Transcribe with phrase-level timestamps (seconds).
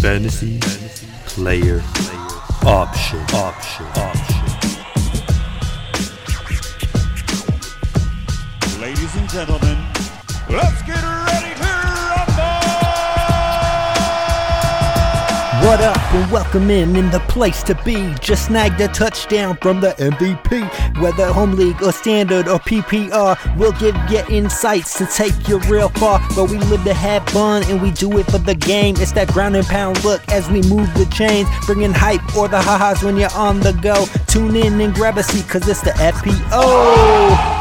[0.00, 0.58] Fantasy
[1.26, 1.82] Player
[2.64, 3.20] Option.
[3.34, 3.84] Option.
[3.96, 4.40] Option.
[8.80, 9.76] Ladies and gentlemen,
[10.48, 11.39] let's get ready
[15.70, 18.12] What up and welcome in in the place to be.
[18.20, 21.00] Just snagged a touchdown from the MVP.
[21.00, 25.88] Whether home league or standard or PPR, we'll give you insights to take you real
[25.90, 26.20] far.
[26.34, 28.96] But we live to have fun and we do it for the game.
[28.98, 32.60] It's that ground and pound look as we move the chains, bringing hype or the
[32.60, 34.06] ha-has when you're on the go.
[34.26, 37.59] Tune in and grab a seat cause it's the FPO.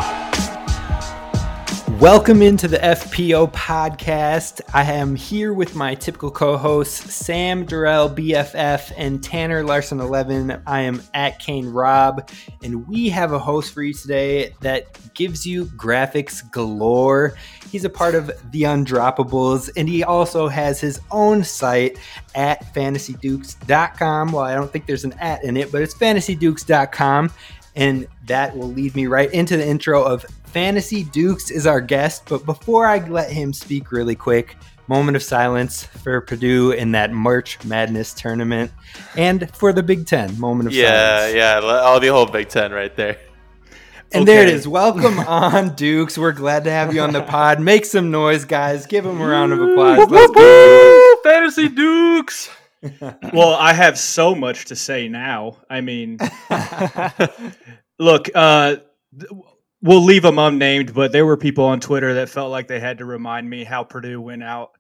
[2.00, 4.62] Welcome into the FPO podcast.
[4.74, 10.62] I am here with my typical co-hosts Sam Durrell, BFF, and Tanner Larson 11.
[10.66, 12.30] I am at Kane Rob,
[12.64, 17.36] and we have a host for you today that gives you graphics galore.
[17.70, 22.00] He's a part of the Undroppables, and he also has his own site
[22.34, 24.32] at fantasydukes.com.
[24.32, 27.30] Well, I don't think there's an at in it, but it's fantasydukes.com.
[27.76, 32.24] And that will lead me right into the intro of Fantasy Dukes is our guest.
[32.28, 34.56] But before I let him speak really quick,
[34.88, 38.72] moment of silence for Purdue in that March Madness tournament
[39.16, 40.40] and for the Big Ten.
[40.40, 41.36] Moment of Yeah, silence.
[41.36, 41.60] yeah.
[41.62, 43.18] Yeah, all the whole Big Ten right there.
[44.12, 44.68] And there it is.
[44.68, 46.18] Welcome on, Dukes.
[46.18, 47.60] We're glad to have you on the pod.
[47.62, 48.88] Make some noise, guys.
[48.88, 50.10] Give him a round of applause.
[50.10, 51.16] Let's go.
[51.24, 52.50] Fantasy Dukes.
[53.34, 55.58] well, I have so much to say now.
[55.70, 56.18] I mean,
[58.00, 58.78] look, uh,
[59.82, 63.00] we'll leave them unnamed, but there were people on Twitter that felt like they had
[63.00, 64.72] to remind me how Purdue went out.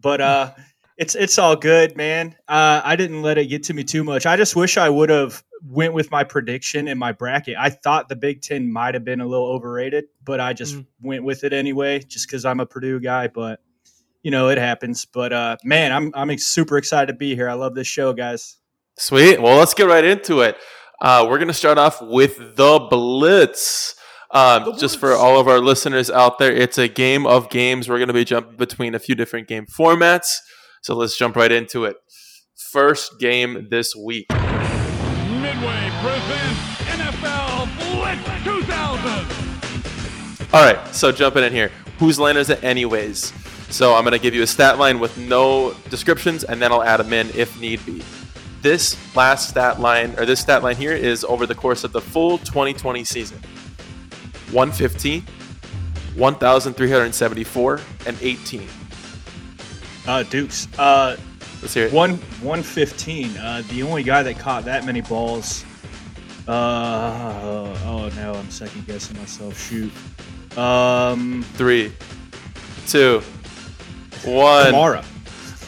[0.00, 0.54] But uh,
[0.96, 2.36] it's it's all good, man.
[2.48, 4.26] Uh, I didn't let it get to me too much.
[4.26, 7.56] I just wish I would have went with my prediction in my bracket.
[7.58, 11.24] I thought the Big Ten might have been a little overrated, but I just went
[11.24, 13.28] with it anyway, just because I'm a Purdue guy.
[13.28, 13.60] But
[14.22, 15.04] you know, it happens.
[15.04, 17.48] But uh, man, I'm I'm super excited to be here.
[17.48, 18.56] I love this show, guys.
[18.96, 19.40] Sweet.
[19.40, 20.56] Well, let's get right into it.
[21.00, 23.96] Uh, we're going to start off with the Blitz.
[24.34, 27.88] Um, just for all of our listeners out there, it's a game of games.
[27.88, 30.38] We're going to be jumping between a few different game formats.
[30.82, 31.98] So let's jump right into it.
[32.56, 34.28] First game this week.
[34.30, 40.50] Midway presents NFL Blitz 2000!
[40.52, 41.70] All right, so jumping in here.
[42.00, 43.32] Whose line is it, anyways?
[43.70, 46.82] So I'm going to give you a stat line with no descriptions, and then I'll
[46.82, 48.02] add them in if need be.
[48.62, 52.00] This last stat line, or this stat line here, is over the course of the
[52.00, 53.40] full 2020 season
[54.52, 55.22] 115,
[56.16, 58.68] 1,374, and 18.
[60.06, 60.68] Uh, Dukes.
[60.78, 61.16] Uh,
[61.62, 61.92] Let's hear it.
[61.94, 63.34] one one fifteen.
[63.38, 65.64] Uh, the only guy that caught that many balls.
[66.46, 69.58] Uh, oh no, I'm second guessing myself.
[69.58, 69.90] Shoot.
[70.58, 71.90] Um, Three,
[72.86, 73.20] two,
[74.24, 74.72] one.
[74.74, 75.04] Kamara.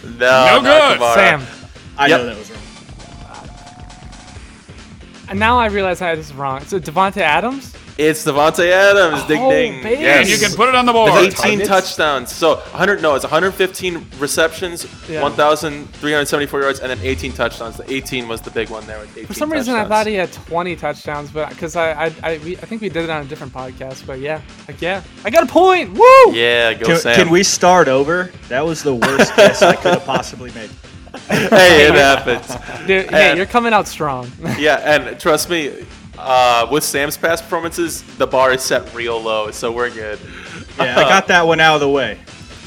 [0.04, 0.98] No, No not good.
[1.00, 1.14] Kamara.
[1.14, 1.42] Sam.
[1.96, 2.20] I Yep.
[2.20, 2.60] know that was wrong.
[5.30, 6.60] And now I realize I was wrong.
[6.66, 7.74] So Davante Adams?
[7.98, 9.22] It's Davante Adams.
[9.24, 9.82] Ding Oh, ding.
[9.82, 10.02] baby.
[10.02, 10.20] Yes.
[10.20, 11.12] And you can put it on the board.
[11.12, 11.68] 18 Targets?
[11.68, 12.30] touchdowns.
[12.30, 13.00] So 100.
[13.00, 15.22] No, it's 115 receptions, Yeah.
[15.22, 17.78] 1,374 yards, and then 18 touchdowns.
[17.78, 19.26] The 18 was the big one there with 18.
[19.26, 22.58] For some reason, I thought he had 20 touchdowns, but because I I, I, we,
[22.58, 24.06] I think we did it on a different podcast.
[24.06, 25.94] But yeah, like yeah, I got a point.
[25.94, 26.34] Woo!
[26.34, 27.14] Yeah, go Can, Sam.
[27.16, 28.30] can we start over?
[28.50, 30.68] That was the worst guess I could have possibly made.
[31.30, 32.46] hey, it happens.
[32.86, 34.30] Dude, yeah, And- you're coming out strong.
[34.58, 35.86] Yeah, and trust me,
[36.18, 40.18] uh, with Sam's past performances, the bar is set real low, so we're good.
[40.78, 42.18] Yeah, I got that one out of the way.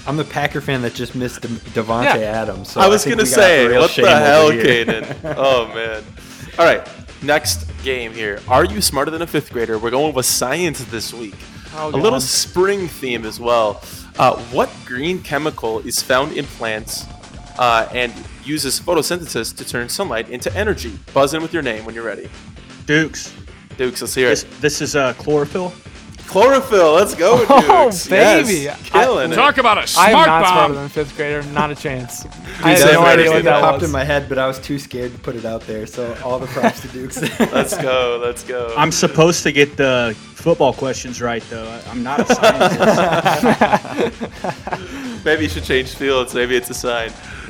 [0.08, 2.42] I'm the Packer fan that just missed De- Davante Yeah.
[2.42, 2.72] Adams.
[2.72, 4.64] So I was think gonna say, what the hell, here.
[4.86, 5.18] Caden?
[5.38, 6.04] oh man.
[6.58, 6.88] All right,
[7.22, 8.40] next game here.
[8.48, 9.78] Are you smarter than a fifth grader?
[9.78, 11.36] We're going with science this week.
[11.76, 12.24] Oh, a little God.
[12.24, 13.82] spring theme as well.
[14.18, 17.06] Uh, what green chemical is found in plants
[17.60, 18.12] uh, and
[18.44, 20.98] uses photosynthesis to turn sunlight into energy?
[21.14, 22.28] Buzz in with your name when you're ready.
[22.94, 23.32] Dukes.
[23.78, 24.50] Dukes, let's hear This, it.
[24.62, 25.72] this is uh, chlorophyll.
[26.26, 28.08] Chlorophyll, let's go, Dukes.
[28.08, 28.62] Oh, baby.
[28.62, 29.36] Yes, killing it.
[29.36, 30.48] Talk about a I smart I am not bomb!
[30.56, 31.44] smarter than a fifth grader.
[31.54, 32.26] Not a chance.
[32.64, 33.90] I had no idea what That that popped was.
[33.90, 35.86] in my head, but I was too scared to put it out there.
[35.86, 37.22] So all the props to Dukes.
[37.54, 38.74] Let's go, let's go.
[38.76, 41.70] I'm supposed to get the football questions right, though.
[41.70, 42.84] I- I'm not a scientist.
[45.24, 46.34] Maybe you should change fields.
[46.34, 47.10] Maybe it's a sign.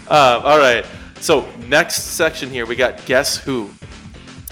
[0.10, 0.86] Um, all right.
[1.22, 3.70] So next section here, we got guess who.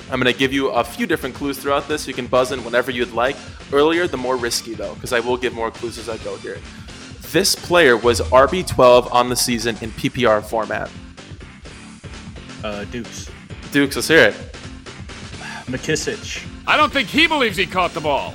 [0.10, 2.08] I'm going to give you a few different clues throughout this.
[2.08, 3.36] You can buzz in whenever you'd like.
[3.74, 6.58] Earlier, the more risky though, because I will give more clues as I go here.
[7.32, 10.90] This player was RB12 on the season in PPR format.
[12.64, 13.30] uh, Dukes.
[13.72, 14.34] Dukes, let's hear it.
[15.68, 16.48] McKissic.
[16.66, 18.34] I don't think he believes he caught the ball.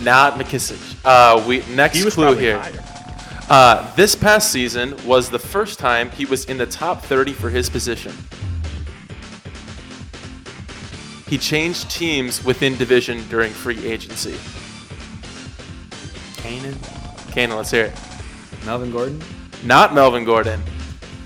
[0.00, 0.96] Not McKissic.
[1.04, 2.58] Uh, we next He was clue here.
[2.58, 2.82] higher.
[3.50, 7.50] Uh, this past season was the first time he was in the top 30 for
[7.50, 8.12] his position.
[11.32, 14.32] He changed teams within division during free agency.
[16.42, 16.74] Kanan,
[17.32, 17.94] Kanan, let's hear it.
[18.66, 19.18] Melvin Gordon.
[19.64, 20.62] Not Melvin Gordon.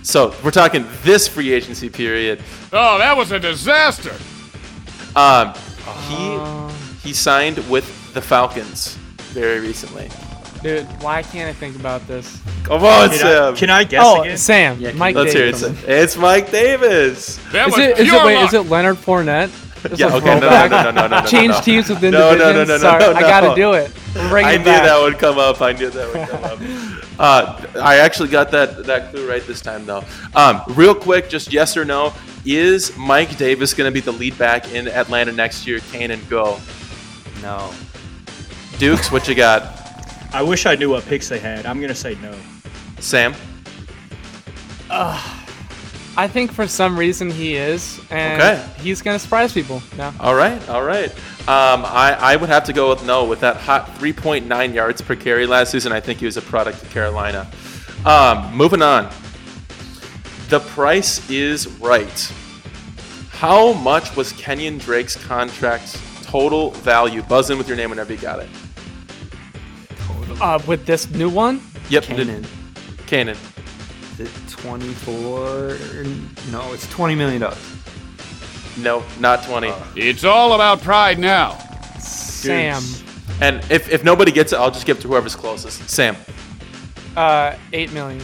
[0.05, 2.41] So we're talking this free agency period.
[2.73, 4.15] Oh, that was a disaster.
[5.17, 5.53] Um,
[6.07, 8.95] he he signed with the Falcons
[9.33, 10.09] very recently.
[10.63, 12.41] Dude, why can't I think about this?
[12.63, 14.39] Come on, Can I, can I guess oh, again?
[14.39, 15.61] Sam, Yeah, Mike Let's hear it.
[15.89, 17.39] It's Mike Davis.
[17.51, 18.47] That Is was it, is pure it, wait, luck.
[18.47, 19.65] is it Leonard Fournette?
[19.93, 21.61] Is Yeah, okay, no, no, no, no, no, no, no, Change no.
[21.61, 22.69] teams within No, no, divisions.
[22.69, 23.93] no, no, no, Sorry, no, I gotta do it.
[24.29, 24.85] Bring I it knew back.
[24.85, 25.61] that would come up.
[25.61, 26.59] I knew that would come up.
[27.19, 30.05] Uh, I actually got that that clue right this time, though.
[30.35, 32.13] Um, real quick, just yes or no:
[32.45, 35.81] Is Mike Davis going to be the lead back in Atlanta next year?
[35.93, 36.59] Kane and go.
[37.41, 37.73] No.
[38.79, 39.63] Dukes, what you got?
[40.35, 41.65] I wish I knew what picks they had.
[41.65, 42.35] I'm gonna say no.
[43.01, 43.35] Sam.
[46.19, 48.65] I think for some reason he is, and Okay.
[48.81, 49.83] he's gonna surprise people.
[49.99, 50.13] Yeah.
[50.19, 51.11] All right, all right.
[51.49, 55.15] Um, I, I would have to go with no with that hot 3.9 yards per
[55.15, 55.93] carry last season.
[55.93, 57.47] I think he was a product of Carolina.
[58.05, 59.11] Um, moving on.
[60.49, 62.33] The price is right.
[63.31, 67.23] How much was Kenyon Drake's contract total value?
[67.23, 68.49] Buzz in with your name whenever you got it.
[70.41, 71.61] Uh, with this new one,
[71.91, 72.05] Yep.
[72.05, 72.47] Kanan.
[73.07, 73.37] Cannon.
[74.75, 75.77] Is it 24?
[76.51, 77.59] No, it's 20 million dollars.
[78.79, 79.73] No, not 20.
[79.97, 81.53] It's all about pride now.
[81.99, 82.83] Sam,
[83.41, 85.89] and if, if nobody gets it, I'll just give it to whoever's closest.
[85.89, 86.17] Sam.
[87.17, 88.23] uh, eight million.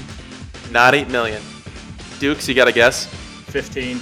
[0.70, 1.42] Not 8 million.
[2.18, 3.04] Dukes, you got a guess?
[3.06, 4.00] 15.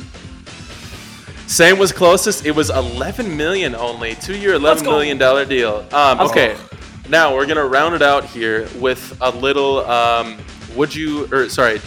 [1.49, 2.47] Sam was closest.
[2.47, 4.15] It was 11 million only.
[4.17, 5.85] Two year, 11 million dollar deal.
[5.93, 6.57] Um, okay,
[7.09, 9.81] now we're gonna round it out here with a little.
[9.87, 10.39] Um,
[10.77, 11.81] would you or sorry,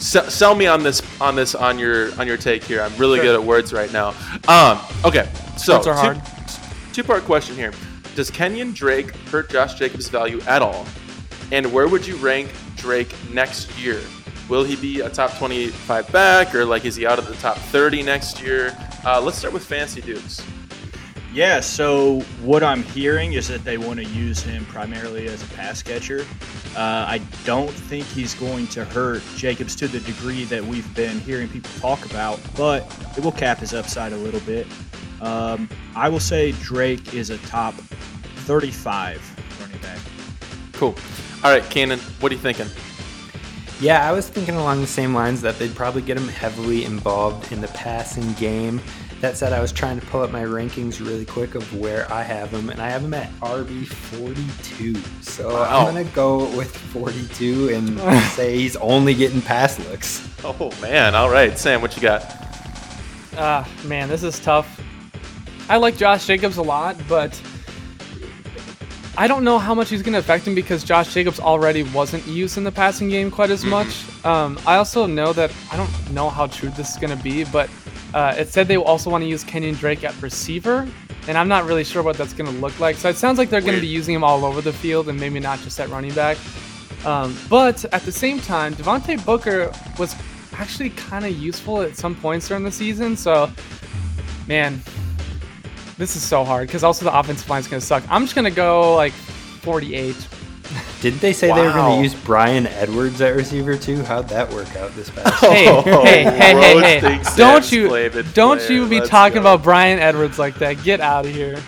[0.00, 2.82] sell, sell me on this on this on your on your take here.
[2.82, 4.14] I'm really good at words right now.
[4.48, 6.20] Um, okay, so Words are hard.
[6.92, 7.72] two part question here.
[8.16, 10.86] Does Kenyon Drake hurt Josh Jacobs' value at all?
[11.52, 14.00] And where would you rank Drake next year?
[14.48, 17.56] Will he be a top 25 back, or like is he out of the top
[17.56, 18.76] 30 next year?
[19.04, 20.42] Uh, let's start with Fancy Dukes.
[21.32, 25.54] Yeah, so what I'm hearing is that they want to use him primarily as a
[25.54, 26.26] pass catcher.
[26.76, 31.20] Uh, I don't think he's going to hurt Jacobs to the degree that we've been
[31.20, 32.84] hearing people talk about, but
[33.16, 34.66] it will cap his upside a little bit.
[35.20, 39.98] Um, I will say Drake is a top 35 running back.
[40.72, 40.96] Cool.
[41.44, 42.66] All right, Cannon, what are you thinking?
[43.80, 47.52] Yeah, I was thinking along the same lines that they'd probably get him heavily involved
[47.52, 48.80] in the passing game.
[49.20, 52.22] That said, I was trying to pull up my rankings really quick of where I
[52.22, 54.94] have him, and I have him at RB 42.
[55.20, 55.86] So Wow.
[55.88, 58.00] I'm going to go with 42 and
[58.32, 60.26] say he's only getting pass looks.
[60.42, 62.24] Oh man, all right, Sam, what you got?
[63.36, 64.80] Ah, man, this is tough.
[65.68, 67.38] I like Josh Jacobs a lot, but
[69.20, 72.26] I don't know how much he's going to affect him because Josh Jacobs already wasn't
[72.26, 74.06] used in the passing game quite as much.
[74.24, 77.44] Um, I also know that I don't know how true this is going to be,
[77.44, 77.68] but
[78.14, 80.88] uh, it said they also want to use Kenyon Drake at receiver,
[81.28, 82.96] and I'm not really sure what that's going to look like.
[82.96, 85.20] So it sounds like they're going to be using him all over the field and
[85.20, 86.38] maybe not just at running back.
[87.04, 90.16] Um, but at the same time, Devontae Booker was
[90.54, 93.18] actually kind of useful at some points during the season.
[93.18, 93.50] So,
[94.48, 94.80] man,
[96.00, 98.02] this is so hard because also the offensive line is going to suck.
[98.10, 100.16] I'm just going to go like 48.
[101.00, 104.02] Didn't they say they were going to use Bryan Edwards at receiver too?
[104.04, 105.40] How'd that work out this past?
[105.44, 107.22] Hey, Oh, hey, hey, hey, hey!
[107.36, 107.88] Don't you,
[108.34, 108.72] don't player.
[108.72, 109.40] you be Let's talking go.
[109.40, 110.82] about Bryan Edwards like that?
[110.84, 111.58] Get out of here.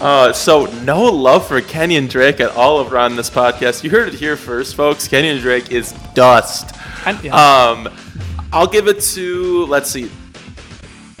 [0.00, 3.84] Uh, so no love for Kenyon Drake at all around this podcast.
[3.84, 5.06] You heard it here first, folks.
[5.08, 6.74] Kenyon Drake is dust.
[7.04, 7.34] And, yeah.
[7.34, 7.88] Um,
[8.52, 10.10] I'll give it to let's see.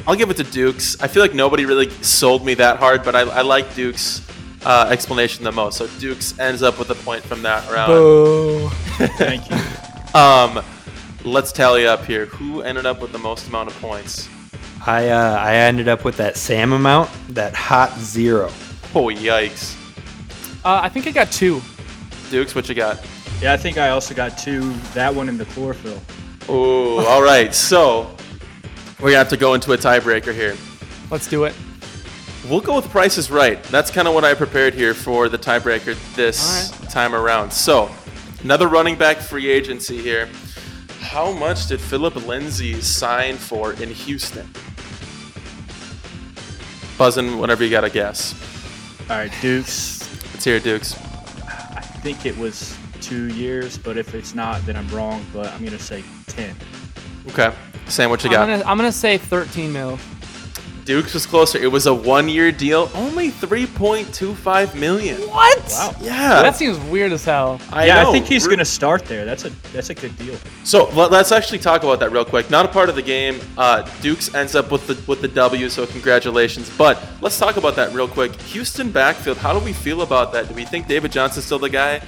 [0.06, 1.00] I'll give it to Dukes.
[1.00, 4.26] I feel like nobody really sold me that hard, but I, I like Dukes'
[4.64, 5.78] uh, explanation the most.
[5.78, 7.88] So Dukes ends up with a point from that round.
[7.88, 8.68] Boo.
[9.18, 9.56] Thank you.
[10.14, 10.62] Um,
[11.24, 12.26] let's tally up here.
[12.26, 14.28] Who ended up with the most amount of points?
[14.84, 18.48] I uh, I ended up with that Sam amount, that hot zero.
[18.94, 19.74] Oh yikes!
[20.66, 21.62] Uh, I think I got two.
[22.30, 23.02] Dukes, what you got?
[23.40, 24.72] Yeah, I think I also got two.
[24.92, 25.98] That one in the chlorophyll.
[26.46, 27.54] Oh, all right.
[27.54, 28.14] So
[29.02, 30.56] we're gonna have to go into a tiebreaker here.
[31.10, 31.54] Let's do it.
[32.48, 33.62] We'll go with Price is Right.
[33.64, 37.52] That's kind of what I prepared here for the tiebreaker this All time around.
[37.52, 37.90] So,
[38.44, 40.28] another running back free agency here.
[41.00, 44.48] How much did Phillip Lindsay sign for in Houston?
[46.96, 48.34] Buzzing whenever you got a guess.
[49.10, 50.08] All right, Dukes.
[50.32, 50.96] Let's hear it, Dukes.
[51.44, 55.26] I think it was two years, but if it's not, then I'm wrong.
[55.32, 56.54] But I'm gonna say ten.
[57.28, 57.52] Okay.
[57.92, 59.98] Sam, what you I'm gonna, I'm gonna say 13 mil.
[60.86, 61.58] Dukes was closer.
[61.58, 65.20] It was a one-year deal, only 3.25 million.
[65.28, 65.58] What?
[65.70, 65.94] Wow.
[66.00, 67.60] Yeah, That seems weird as hell.
[67.70, 68.08] I yeah, know.
[68.08, 69.26] I think he's Re- gonna start there.
[69.26, 70.36] That's a that's a good deal.
[70.64, 72.48] So let- let's actually talk about that real quick.
[72.48, 73.40] Not a part of the game.
[73.58, 76.70] Uh, Dukes ends up with the with the W, so congratulations.
[76.78, 78.34] But let's talk about that real quick.
[78.40, 79.36] Houston backfield.
[79.36, 80.48] How do we feel about that?
[80.48, 82.00] Do we think David Johnson's still the guy?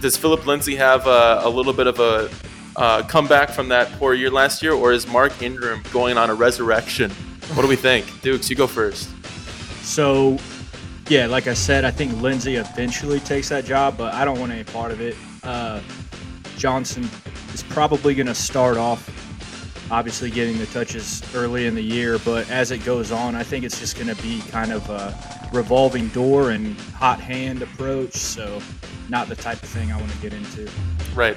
[0.00, 2.30] Does Phillip Lindsay have a, a little bit of a
[2.76, 6.34] uh, comeback from that poor year last year, or is Mark Ingram going on a
[6.34, 7.10] resurrection?
[7.54, 8.22] What do we think?
[8.22, 9.08] Dukes, you go first.
[9.82, 10.38] So,
[11.08, 14.52] yeah, like I said, I think Lindsay eventually takes that job, but I don't want
[14.52, 15.16] any part of it.
[15.42, 15.80] Uh,
[16.56, 17.08] Johnson
[17.54, 19.08] is probably going to start off,
[19.90, 23.64] obviously getting the touches early in the year, but as it goes on, I think
[23.64, 25.16] it's just going to be kind of a
[25.52, 28.14] revolving door and hot hand approach.
[28.14, 28.60] So,
[29.08, 30.68] not the type of thing I want to get into.
[31.14, 31.36] Right.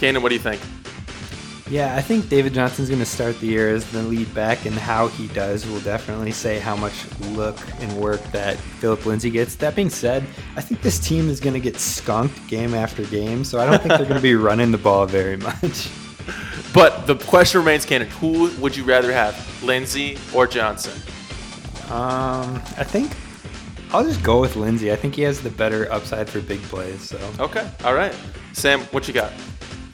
[0.00, 0.62] Kanan, what do you think?
[1.68, 4.74] Yeah, I think David Johnson's going to start the year as the lead back, and
[4.74, 9.54] how he does will definitely say how much look and work that Phillip Lindsay gets.
[9.56, 10.24] That being said,
[10.56, 13.76] I think this team is going to get skunked game after game, so I don't
[13.76, 15.90] think they're going to be running the ball very much.
[16.72, 20.94] But the question remains, Kanan, who would you rather have, Lindsay or Johnson?
[21.90, 23.12] Um, I think
[23.92, 24.92] I'll just go with Lindsay.
[24.92, 27.02] I think he has the better upside for big plays.
[27.02, 27.68] So Okay.
[27.84, 28.14] All right.
[28.54, 29.32] Sam, what you got?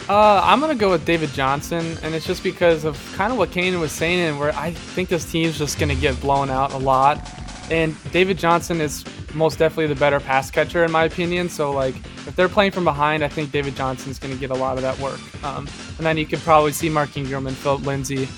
[0.08, 3.50] Uh, I'm gonna go with David Johnson, and it's just because of kind of what
[3.50, 6.78] Kanan was saying, and where I think this team's just gonna get blown out a
[6.78, 7.28] lot.
[7.72, 11.48] And David Johnson is most definitely the better pass catcher in my opinion.
[11.48, 11.96] So like,
[12.28, 14.96] if they're playing from behind, I think David Johnson's gonna get a lot of that
[15.00, 15.18] work.
[15.42, 15.66] Um,
[15.98, 18.28] and then you could probably see Mark Ingram and Phillip Lindsay,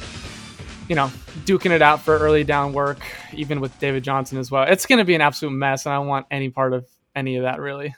[0.88, 1.12] you know,
[1.44, 3.00] duking it out for early down work,
[3.34, 4.62] even with David Johnson as well.
[4.62, 7.42] It's gonna be an absolute mess, and I don't want any part of any of
[7.42, 7.94] that really.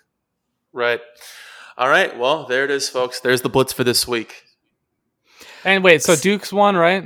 [0.73, 1.01] Right.
[1.81, 2.17] All right.
[2.19, 3.21] Well, there it is, folks.
[3.21, 4.45] There's the blitz for this week.
[5.65, 7.05] And wait, so Duke's won, right?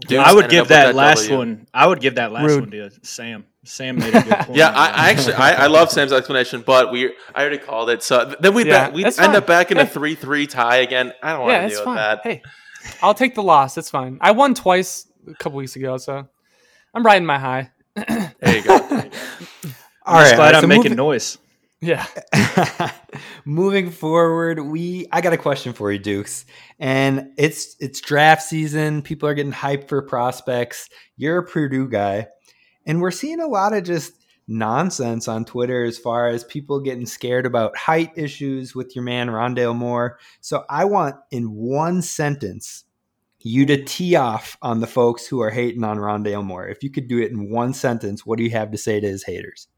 [0.00, 1.38] Dukes I would give up with that, last W.
[1.38, 1.66] one.
[1.72, 2.60] I would give that last Rude.
[2.60, 3.46] one to Sam.
[3.64, 4.56] Sam made a good point.
[4.58, 4.88] Yeah, I.
[4.88, 8.02] I actually I, I love Sam's explanation, but we I already called it.
[8.02, 9.36] So then we Yeah, we that's end fine.
[9.36, 11.14] up back in a three three tie again.
[11.22, 11.94] I don't want yeah, to it's deal fine.
[11.94, 12.20] with that.
[12.22, 12.42] Hey,
[13.02, 13.78] I'll take the loss.
[13.78, 14.18] It's fine.
[14.20, 16.28] I won twice a couple weeks ago, so
[16.92, 17.70] I'm riding my high.
[17.96, 18.28] There you go.
[18.40, 18.72] There you go.
[20.06, 21.38] all I'm just right, glad all right, I'm so making moving- noise.
[21.80, 22.06] Yeah.
[23.46, 26.44] Moving forward, we I got a question for you, Dukes.
[26.78, 29.00] And it's it's draft season.
[29.00, 30.88] People are getting hyped for prospects.
[31.16, 32.28] You're a Purdue guy.
[32.84, 34.12] And we're seeing a lot of just
[34.46, 39.28] nonsense on Twitter as far as people getting scared about height issues with your man
[39.28, 40.18] Rondale Moore.
[40.40, 42.84] So I want in one sentence
[43.42, 46.68] you to tee off on the folks who are hating on Rondale Moore.
[46.68, 49.06] If you could do it in one sentence, what do you have to say to
[49.06, 49.68] his haters?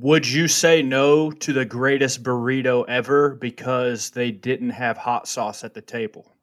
[0.00, 5.64] Would you say no to the greatest burrito ever because they didn't have hot sauce
[5.64, 6.34] at the table?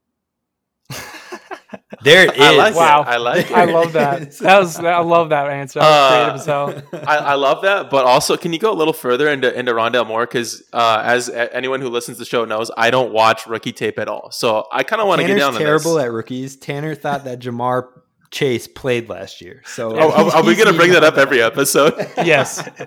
[2.03, 2.41] There it is.
[2.41, 3.01] I like Wow.
[3.01, 3.07] it.
[3.07, 3.51] I like it.
[3.51, 4.31] I love that.
[4.37, 5.79] That was I love that answer.
[5.79, 6.83] That Uh, creative as hell.
[7.07, 10.05] I, I love that, but also, can you go a little further into into Rondale
[10.05, 10.25] Moore?
[10.27, 13.71] Because uh, as a- anyone who listens to the show knows, I don't watch rookie
[13.71, 14.29] tape at all.
[14.31, 16.05] So I kind of want to get Tanner's down terrible on this.
[16.05, 16.55] at rookies.
[16.57, 17.87] Tanner thought that Ja'Marr
[18.29, 19.63] Chase played last year.
[19.65, 21.95] So Oh, are, are we going to bring that up every episode?
[22.17, 22.67] Yes.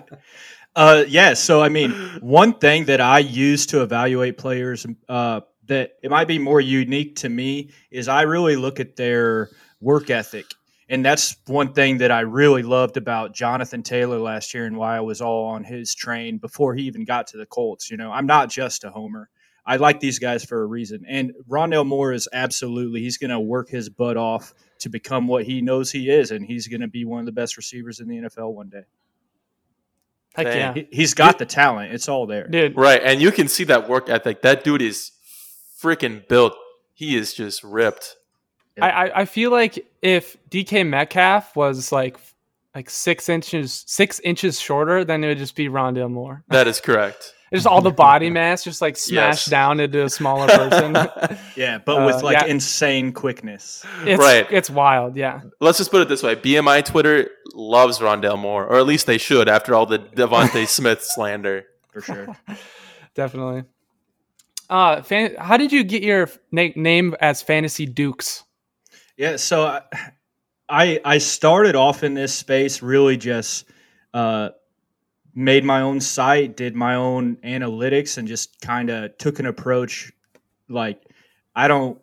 [0.75, 1.35] Uh, yeah.
[1.35, 6.29] So, I mean, one thing that I use to evaluate players uh, that it might
[6.29, 10.47] be more unique to me is I really look at their work ethic.
[10.89, 14.97] And that's one thing that I really loved about Jonathan Taylor last year and why
[14.97, 17.91] I was all on his train before he even got to the Colts.
[17.91, 19.29] You know, I'm not just a homer.
[19.67, 21.05] I like these guys for a reason.
[21.07, 25.45] And Rondale Moore is absolutely, he's going to work his butt off to become what
[25.45, 26.31] he knows he is.
[26.31, 28.85] And he's going to be one of the best receivers in the NFL one day.
[30.35, 30.57] Heck Dang.
[30.57, 30.75] yeah.
[30.75, 31.93] He- He's got the talent.
[31.93, 32.47] It's all there.
[32.49, 32.77] Dude.
[32.77, 34.43] right, and you can see that work ethic.
[34.43, 35.11] That dude is
[35.83, 36.55] freaking built.
[36.95, 38.17] He is just ripped.
[38.81, 42.19] I, I I feel like if DK Metcalf was like
[42.75, 46.45] like six inches six inches shorter, then it would just be Rondale Moore.
[46.49, 47.35] That is correct.
[47.53, 49.51] Just all the body mass just like smashed Yes.
[49.51, 50.95] down into a smaller person.
[51.57, 52.45] Yeah, but Uh, with like yeah.
[52.47, 53.85] insane quickness.
[54.05, 54.47] It's Right.
[54.51, 55.41] it's wild, yeah.
[55.61, 59.19] Let's just put it this way: BMI Twitter loves Rondale Moore, or at least they
[59.19, 61.65] should, after all the DeVonta Smith slander.
[61.93, 62.37] For sure.
[63.15, 63.65] Definitely.
[64.71, 68.45] Uh, fan- how did you get your na- name as Fantasy Dukes?
[69.17, 69.83] Yeah, so I-
[70.69, 73.65] I I started off in this space really just
[74.13, 74.51] uh,
[75.39, 80.13] made my own site, did my own analytics, and just kind of took an approach
[80.69, 81.01] like
[81.55, 82.01] I don't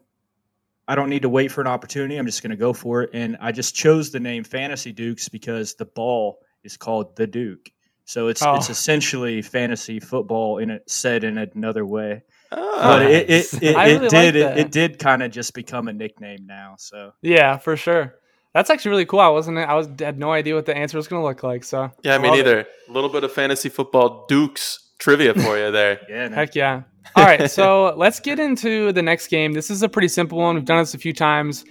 [0.87, 2.15] I don't need to wait for an opportunity.
[2.15, 5.27] I'm just going to go for it, and I just chose the name Fantasy Dukes
[5.29, 7.69] because the ball is called the Duke.
[8.05, 8.55] So it's Oh.
[8.55, 12.23] it's essentially fantasy football in it said in another way.
[12.51, 12.97] Ah.
[12.99, 15.87] But it it, it, it really did like it, it did kind of just become
[15.87, 16.75] a nickname now.
[16.77, 18.15] So Yeah, for sure.
[18.55, 19.19] That's actually really cool.
[19.19, 19.57] I wasn't.
[19.57, 21.65] I was had no idea what the answer was going to look like.
[21.65, 22.43] So yeah, me love it.
[22.45, 22.59] neither.
[22.87, 25.99] A little bit of fantasy football Dukes trivia for you there.
[26.09, 26.31] yeah, man.
[26.31, 26.83] Heck yeah.
[27.17, 29.51] All right, so let's get into the next game.
[29.51, 30.55] This is a pretty simple one.
[30.55, 31.65] We've done this a few times.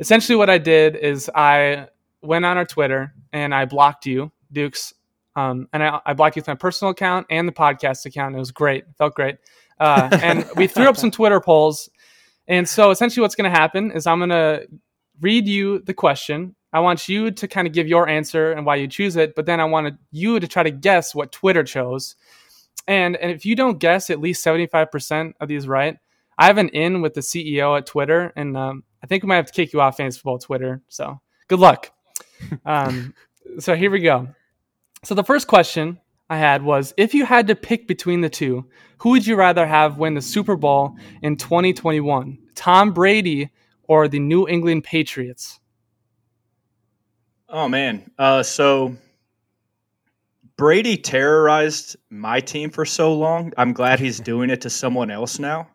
[0.00, 1.86] Essentially, what I did is I
[2.20, 4.92] went on our Twitter and I blocked you, Dukes.
[5.36, 8.34] Um, and I, I blocked you with my personal account and the podcast account.
[8.34, 8.82] It was great.
[8.82, 9.36] It felt great.
[9.78, 11.88] Uh, and we threw up some Twitter polls.
[12.48, 14.66] And so essentially, what's going to happen is I'm going to
[15.20, 16.54] read you the question.
[16.72, 19.46] I want you to kind of give your answer and why you choose it, but
[19.46, 22.16] then I wanted you to try to guess what Twitter chose.
[22.88, 25.96] And and if you don't guess at least seventy five percent of these right,
[26.36, 29.36] I have an in with the CEO at Twitter, and um, I think we might
[29.36, 30.82] have to kick you off fantasy football Twitter.
[30.88, 31.92] So good luck.
[32.66, 33.14] um,
[33.58, 34.28] so here we go.
[35.04, 38.66] So the first question I had was: If you had to pick between the two,
[38.98, 42.38] who would you rather have win the Super Bowl in twenty twenty one?
[42.54, 43.50] Tom Brady
[43.88, 45.60] or the New England Patriots?
[47.48, 48.10] Oh man.
[48.18, 48.96] Uh, so
[50.56, 53.52] Brady terrorized my team for so long.
[53.56, 55.68] I'm glad he's doing it to someone else now.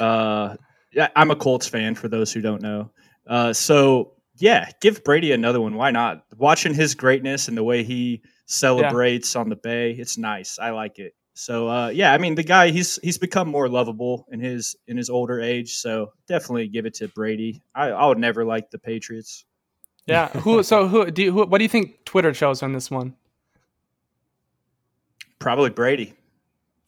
[0.00, 0.56] Uh,
[0.92, 2.90] yeah, I'm a Colts fan for those who don't know.
[3.26, 5.74] Uh, so yeah, give Brady another one.
[5.74, 6.24] Why not?
[6.36, 10.58] Watching his greatness and the way he celebrates on the bay, it's nice.
[10.58, 11.14] I like it.
[11.38, 14.96] So uh, yeah, I mean the guy he's he's become more lovable in his in
[14.96, 15.74] his older age.
[15.74, 17.62] So definitely give it to Brady.
[17.74, 19.44] I, I would never like the Patriots.
[20.06, 20.28] Yeah.
[20.40, 20.62] who?
[20.62, 21.32] So who do you?
[21.32, 23.14] Who, what do you think Twitter chose on this one?
[25.38, 26.14] Probably Brady.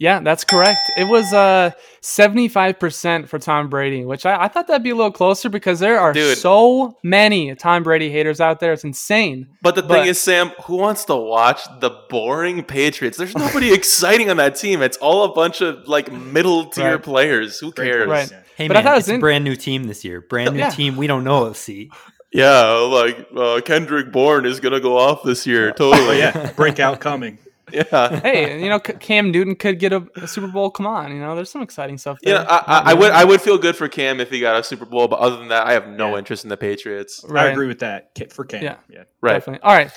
[0.01, 0.79] Yeah, that's correct.
[0.97, 5.11] It was uh 75% for Tom Brady, which I, I thought that'd be a little
[5.13, 6.39] closer because there are Dude.
[6.39, 8.73] so many Tom Brady haters out there.
[8.73, 9.49] It's insane.
[9.63, 13.19] But the thing is, Sam, who wants to watch the boring Patriots?
[13.19, 14.83] There's nobody exciting on that team.
[14.83, 17.03] It's all a bunch of like middle tier Right.
[17.03, 17.59] players.
[17.59, 18.09] Who cares?
[18.09, 18.31] Right.
[18.57, 20.21] Hey But I man, thought it was it's a brand new team this year.
[20.21, 20.71] Brand new Yeah.
[20.71, 20.97] team.
[20.97, 21.53] We don't know.
[21.53, 21.91] See,
[22.33, 25.73] Yeah, like uh, Kendrick Bourne is gonna go off this year.
[25.73, 26.19] Totally.
[26.25, 27.39] yeah, breakout coming.
[27.73, 28.21] Yeah.
[28.23, 30.71] Hey, you know, Cam Newton could get a, a Super Bowl.
[30.71, 32.35] Come on, you know, there's some exciting stuff there.
[32.35, 34.63] Yeah, I, I, I would I would feel good for Cam if he got a
[34.65, 36.19] Super Bowl, but other than that, I have no Yeah.
[36.19, 37.25] interest in the Patriots.
[37.29, 37.47] Right.
[37.47, 38.63] I agree with that for Cam.
[38.63, 38.77] Yeah.
[38.89, 39.05] yeah.
[39.21, 39.35] Right.
[39.35, 39.63] Definitely.
[39.63, 39.91] All right.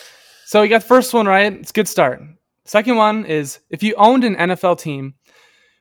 [0.45, 1.51] So you got the first one right.
[1.53, 2.21] It's a good start.
[2.65, 5.15] Second one is if you owned an NFL team,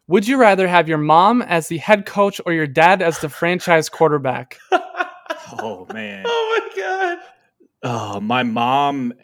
[0.07, 3.29] would you rather have your mom as the head coach or your dad as the
[3.29, 4.59] franchise quarterback?
[5.63, 6.25] Oh man.
[6.29, 7.19] Oh my god.
[7.83, 9.15] Oh, my mom.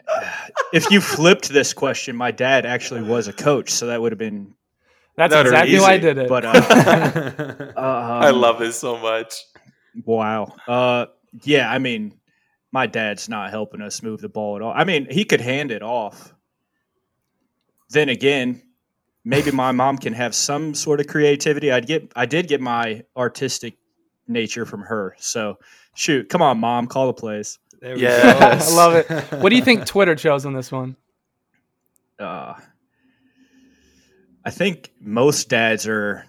[0.73, 4.19] If you flipped this question, my dad actually was a coach, so that would have
[4.19, 4.53] been.
[5.15, 6.29] That's That'd be exactly why I did it.
[6.29, 9.35] But uh, I um, love this so much.
[10.05, 10.55] Wow.
[10.67, 11.07] Uh,
[11.43, 11.71] yeah.
[11.71, 12.19] I mean,
[12.71, 14.73] my dad's not helping us move the ball at all.
[14.75, 16.33] I mean, he could hand it off.
[17.89, 18.61] Then again,
[19.23, 21.71] maybe my mom can have some sort of creativity.
[21.71, 22.11] I'd get.
[22.15, 23.77] I did get my artistic
[24.27, 25.15] nature from her.
[25.19, 25.57] So
[25.95, 27.59] shoot, come on, mom, call the plays.
[27.81, 28.71] There we Yes.
[28.71, 29.09] I love it.
[29.41, 30.95] What do you think Twitter chose on this one?
[32.19, 32.53] uh,
[34.43, 36.25] I think most dads are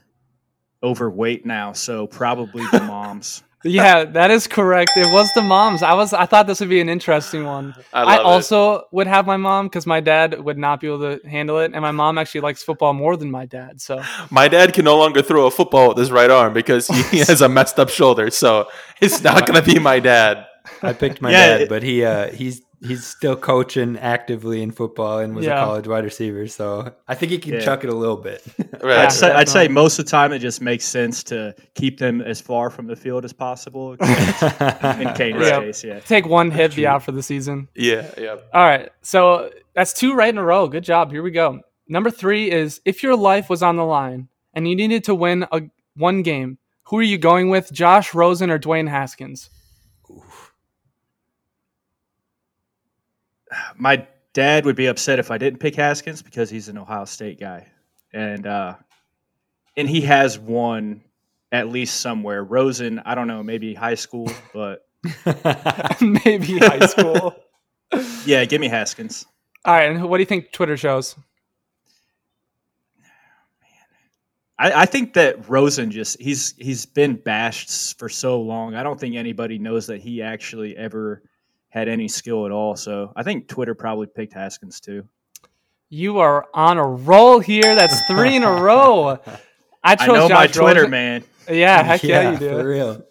[0.83, 3.43] overweight now, so probably the moms.
[3.65, 4.93] Yeah, that is correct.
[4.97, 5.83] It was the moms.
[5.83, 6.13] I was.
[6.13, 7.75] I thought this would be an interesting one.
[7.93, 8.25] I I, love it.
[8.25, 11.73] also would have my mom because my dad would not be able to handle it,
[11.75, 13.81] and my mom actually likes football more than my dad.
[13.81, 17.19] So My dad can no longer throw a football with his right arm because he
[17.27, 18.31] has a messed up shoulder.
[18.31, 18.69] So
[19.01, 20.47] it's not gonna be my dad.
[20.83, 24.71] I picked my Yeah, dad, it- but he uh, he's he's still coaching actively in
[24.71, 25.61] football and was Yeah.
[25.61, 27.61] a college wide receiver, So I think he can Yeah.
[27.61, 28.41] chuck it a little bit.
[28.81, 28.99] Right.
[28.99, 32.21] I'd, say, I'd say most of the time it just makes sense to keep them
[32.21, 33.93] as far from the field as possible.
[34.01, 35.59] In Kane's Yeah.
[35.61, 35.99] case, yeah.
[36.01, 37.69] take one hit, be out for the season.
[37.75, 38.09] yeah.
[38.17, 38.37] Yeah.
[38.55, 38.91] All right.
[39.03, 40.69] So that's two right in a row.
[40.69, 41.11] Good job.
[41.11, 41.61] Here we go.
[41.89, 45.47] Number three is if your life was on the line and you needed to win
[45.51, 45.63] a
[45.97, 47.73] one game, who are you going with?
[47.73, 49.51] Josh Rosen or Dwayne Haskins?
[53.79, 57.41] My dad would be upset if I didn't pick Haskins because he's an Ohio State
[57.41, 57.69] guy,
[58.13, 58.75] and uh,
[59.77, 61.03] and he has won
[61.53, 62.45] at least somewhere.
[62.45, 64.89] Rosen, I don't know, maybe high school, but
[66.01, 67.35] Maybe high school.
[68.27, 69.27] yeah, give me Haskins.
[69.65, 69.91] All right.
[69.91, 71.17] And what do you think Twitter shows?
[74.59, 78.75] I, I think that Rosen just he's he's been bashed for so long.
[78.75, 81.23] I don't think anybody knows that he actually ever
[81.69, 82.77] had any skill at all.
[82.77, 85.07] So I think Twitter probably picked Haskins too.
[85.91, 87.75] You are on a roll here.
[87.75, 89.19] That's three in a row.
[89.83, 90.91] I I chose know my Twitter Rosen.
[90.91, 91.25] man.
[91.49, 92.69] Yeah, heck yeah, you for do.
[92.69, 93.05] real.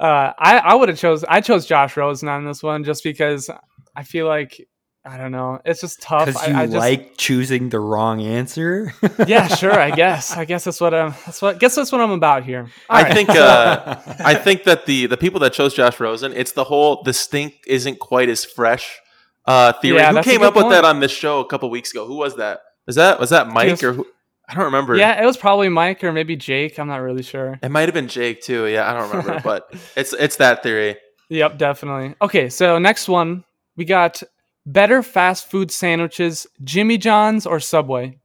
[0.00, 3.50] Uh, I I would have chose I chose Josh Rosen on this one just because
[3.94, 4.66] I feel like
[5.04, 5.60] I don't know.
[5.64, 6.26] It's just tough.
[6.26, 8.94] Because you I just, like choosing the wrong answer.
[9.26, 9.72] yeah, sure.
[9.78, 10.36] I guess.
[10.36, 11.10] I guess that's what I'm.
[11.26, 11.58] That's what.
[11.58, 12.70] Guess that's what I'm about here.
[12.88, 13.12] All I right.
[13.12, 17.02] think uh, I think that the the people that chose Josh Rosen, it's the whole
[17.02, 19.00] the stink isn't quite as fresh
[19.46, 19.96] uh, theory.
[19.98, 22.06] Yeah, who came good up with that on this show a couple weeks ago?
[22.06, 22.60] Who was that?
[22.86, 23.82] Was that was that Mike Yes.
[23.82, 24.06] or who?
[24.48, 24.96] I don't remember.
[24.96, 26.78] Yeah, it was probably Mike or maybe Jake.
[26.78, 27.58] I'm not really sure.
[27.60, 28.66] it might have been Jake too.
[28.66, 30.96] Yeah, I don't remember, but it's it's that theory.
[31.28, 32.14] Yep, definitely.
[32.22, 33.44] Okay, so next one
[33.76, 34.22] we got
[34.66, 38.18] better fast food sandwiches: Jimmy John's or Subway.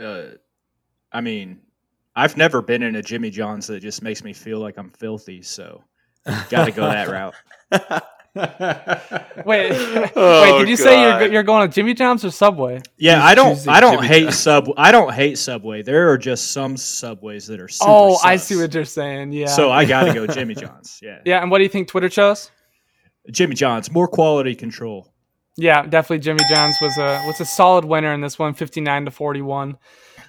[0.00, 0.22] Uh,
[1.12, 1.60] I mean,
[2.16, 5.42] I've never been in a Jimmy John's that just makes me feel like I'm filthy.
[5.42, 5.82] So,
[6.50, 7.34] got to go that route.
[9.46, 9.70] Wait,
[10.16, 10.58] Oh, wait.
[10.58, 12.82] Did you say you're you're going to Jimmy John's or Subway?
[12.98, 13.68] Yeah, He's I don't.
[13.68, 14.38] I don't Jimmy hate John's.
[14.38, 14.68] sub.
[14.76, 15.82] I don't hate Subway.
[15.82, 17.68] There are just some subways that are.
[17.68, 19.32] Super oh, I see what you're saying.
[19.32, 19.46] Yeah.
[19.46, 20.98] So I got to go Jimmy John's.
[21.00, 21.20] Yeah.
[21.24, 22.50] yeah, and what do you think Twitter chose?
[23.30, 25.10] Jimmy John's more quality control.
[25.56, 29.10] Yeah, definitely Jimmy John's was a was a solid winner in this one, 59 to
[29.10, 29.78] 41.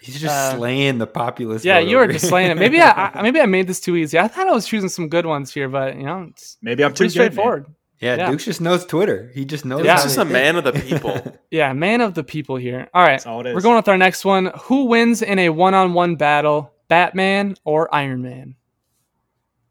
[0.01, 1.65] He's just Uh, slaying the populace.
[1.65, 2.55] Yeah, you were just slaying it.
[2.57, 4.19] Maybe I, I maybe I made this too easy.
[4.19, 6.93] I thought I was choosing some good ones here, but you know, it's Maybe I'm
[6.93, 7.31] too pretty good, man.
[7.31, 7.65] straightforward.
[7.99, 8.29] yeah, yeah.
[8.29, 9.31] Duke just knows Twitter.
[9.33, 9.83] He just knows.
[9.83, 9.97] Yeah.
[9.97, 10.31] how This a think.
[10.31, 11.39] man of the people.
[11.49, 12.87] Yeah, man of the people here.
[12.93, 13.55] All right, That's all it is.
[13.55, 14.51] we're going with our next one.
[14.65, 18.55] Who wins in a one-on-one battle, Batman or Iron Man?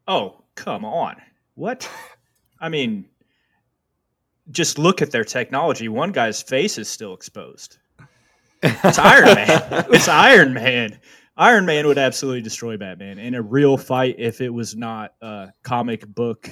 [0.05, 1.15] Oh, come on.
[1.55, 1.89] What?
[2.59, 3.05] I mean,
[4.51, 5.87] just look at their technology.
[5.87, 7.77] One guy's face is still exposed.
[8.61, 9.85] It's Iron Man.
[9.91, 10.99] It's Iron Man.
[11.37, 15.49] Iron Man would absolutely destroy Batman in a real fight if it was not a
[15.63, 16.49] comic book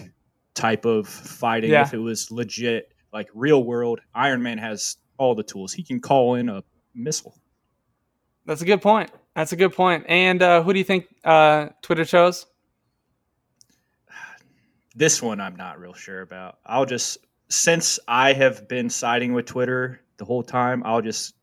[0.54, 1.72] type of fighting.
[1.72, 1.84] Yeah.
[1.84, 5.72] If it was legit, like real world, Iron Man has all the tools.
[5.74, 7.36] He can call in a missile.
[8.46, 9.10] That's a good point.
[9.36, 10.06] That's a good point.
[10.08, 12.46] And uh, who do you think uh, Twitter chose?
[14.96, 16.60] This one I'm not real sure about.
[16.66, 17.18] I'll just
[17.50, 21.36] since I have been siding with Twitter the whole time, I'll just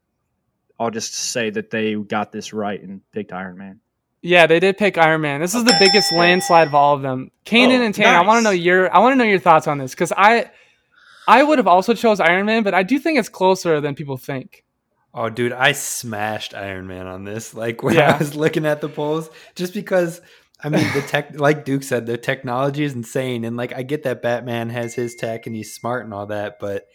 [0.79, 3.81] I'll just say that they got this right and picked Iron Man.
[4.23, 5.41] Yeah, they did pick Iron Man.
[5.41, 7.31] This is the biggest landslide of all of them.
[7.47, 9.67] Kanan Oh, and Tanner, I want to know your I want to know your thoughts
[9.67, 10.51] on this because I
[11.29, 14.17] I would have also chose Iron Man, but I do think it's closer than people
[14.17, 14.65] think.
[15.13, 17.55] Oh, dude, I smashed Iron Man on this.
[17.55, 18.15] Like when Yeah.
[18.15, 20.21] I was looking at the polls, just because
[20.63, 24.03] I mean the tech, like Duke said, the technology is insane, and like I get
[24.05, 26.87] that Batman has his tech and he's smart and all that, but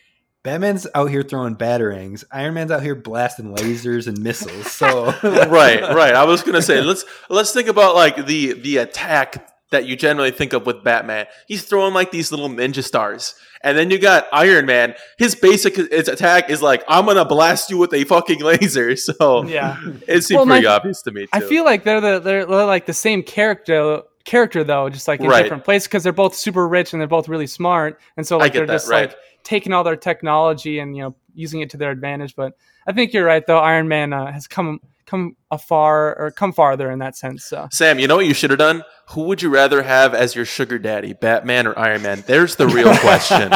[0.44, 2.24] Batman's out here throwing batarangs.
[2.32, 4.72] Iron Man's out here blasting lasers and missiles.
[4.72, 6.14] So right, right.
[6.14, 10.32] I was gonna say let's let's think about like the the attack that you generally
[10.32, 11.28] think of with Batman.
[11.48, 14.96] He's throwing like these little ninja stars, and then you got Iron Man.
[15.18, 18.96] His basic his attack is like I'm gonna blast you with a fucking laser.
[19.06, 19.78] So Yeah.
[20.08, 21.24] it seemed Well, my- pretty obvious to me.
[21.24, 21.30] Too.
[21.34, 25.20] I feel like they're the they're, they're like the same character character though, just like
[25.20, 25.44] in Right.
[25.44, 28.44] different places because they're both super rich and they're both really smart, and so I
[28.44, 29.10] like get they're that, just right.
[29.10, 32.36] like taking all their technology and you know using it to their advantage.
[32.36, 32.54] But
[32.88, 33.60] I think you're right though.
[33.60, 37.46] Iron Man uh, has come come afar or come farther in that sense.
[37.46, 38.84] So Sam, you know what you should have done?
[39.10, 42.24] Who would you rather have as your sugar daddy, Batman or Iron Man?
[42.26, 43.52] There's the real question.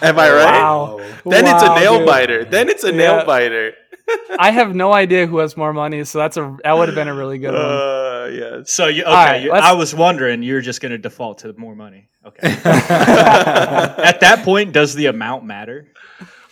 [0.00, 0.44] Am I right?
[0.60, 1.00] Wow.
[1.26, 2.06] Then it's a nail dude.
[2.06, 2.44] biter.
[2.44, 2.96] Then it's a Yeah.
[2.96, 3.74] nail biter.
[4.38, 7.08] I have no idea who has more money, so that's a that would have been
[7.08, 7.60] a really good one.
[7.62, 8.70] Uh, yes.
[8.72, 9.12] So you okay?
[9.12, 12.08] right, you- I was wondering you're just going to default to more money.
[12.24, 12.48] Okay.
[12.64, 15.88] At that point, does the amount matter?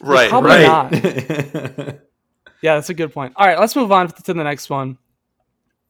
[0.01, 1.77] Right, Probably right.
[1.77, 1.95] not.
[2.63, 3.35] Yeah, that's a good point.
[3.37, 4.99] All right, let's move on to the next one.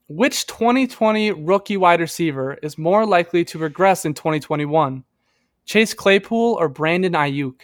[0.08, 5.04] Which 2020 rookie wide receiver is more likely to regress in 2021?
[5.64, 7.62] Chase Claypool or Brandon Aiyuk?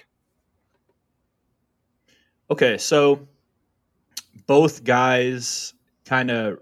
[2.50, 3.26] Okay, so
[4.46, 5.74] both guys
[6.04, 6.58] kind of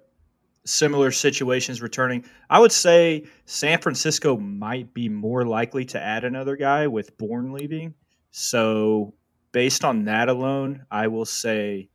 [0.64, 2.24] similar situations returning.
[2.48, 7.52] I would say San Francisco might be more likely to add another guy with Bourne
[7.52, 7.94] leaving.
[8.30, 9.14] So
[9.52, 11.90] based on that alone, I will say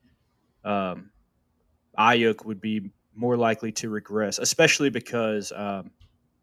[0.63, 1.11] um,
[1.97, 5.91] Aiyuk would be more likely to regress, especially because um,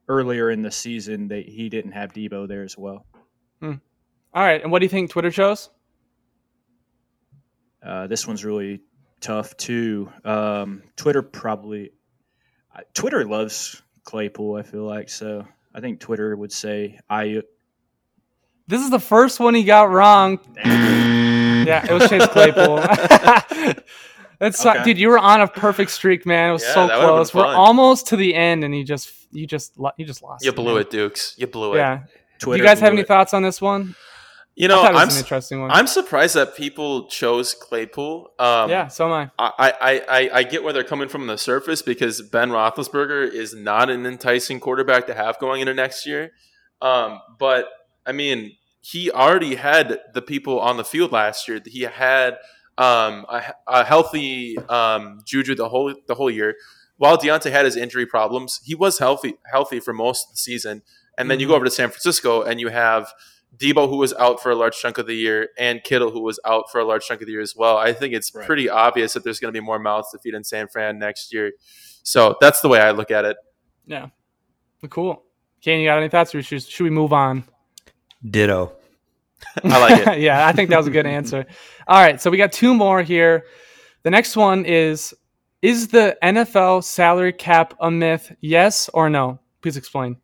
[0.09, 3.07] earlier in the season they, he didn't have Deebo there as well.
[4.35, 5.69] All right, and what do you think Twitter chose?
[7.85, 8.81] Uh, this one's really
[9.21, 10.11] tough too.
[10.25, 11.91] Um, Twitter probably.
[12.75, 14.57] uh, Twitter loves Claypool.
[14.57, 15.47] I feel like so.
[15.75, 17.43] I think Twitter would say I.
[18.73, 20.39] This is the first one he got wrong.
[20.65, 22.77] Yeah, it was Chase Claypool.
[24.39, 24.83] That's Okay.
[24.83, 26.49] dude, you were on a perfect streak, man.
[26.49, 27.35] It was Yeah, so that would've been close.
[27.35, 30.43] We're almost to the end, and you just you just you just lost.
[30.43, 30.81] You it, blew man.
[30.81, 31.35] it, Dukes.
[31.37, 31.77] You blew it.
[31.81, 31.99] Yeah.
[31.99, 33.09] Do Twitter you guys have any it.
[33.09, 33.95] thoughts on this one?
[34.55, 35.71] You know, it I'm an interesting one.
[35.71, 38.31] I'm surprised that people chose Claypool.
[38.39, 39.31] Um, yeah, so am I.
[39.39, 43.31] I, I, I, I get where they're coming from on the surface because Ben Roethlisberger
[43.31, 46.33] is not an enticing quarterback to have going into next year.
[46.81, 47.67] Um, but
[48.05, 51.61] I mean, he already had the people on the field last year.
[51.65, 52.35] He had
[52.77, 56.57] um, a, a healthy um, Juju the whole the whole year.
[56.99, 60.83] While Diontae had his injury problems, he was healthy healthy for most of the season.
[61.17, 63.13] And then you go over to San Francisco and you have
[63.57, 66.41] Deebo, who was out for a large chunk of the year, and Kittle, who was
[66.47, 67.77] out for a large chunk of the year as well.
[67.77, 68.47] I think it's Right.
[68.47, 71.33] pretty obvious that there's going to be more mouths to feed in San Fran next
[71.35, 71.53] year.
[72.03, 73.37] So that's the way I look at it.
[73.87, 74.07] Yeah.
[74.89, 75.23] Cool.
[75.61, 77.45] Kane, you got any thoughts, or should, should we move on?
[78.29, 78.73] Ditto.
[79.65, 80.21] I like it.
[80.21, 81.47] yeah, I think that was a good answer.
[81.87, 83.45] All right, so we got two more here.
[84.03, 85.15] The next one is
[85.63, 88.35] Is the NFL salary cap a myth?
[88.41, 89.41] Yes or no?
[89.61, 90.17] Please explain.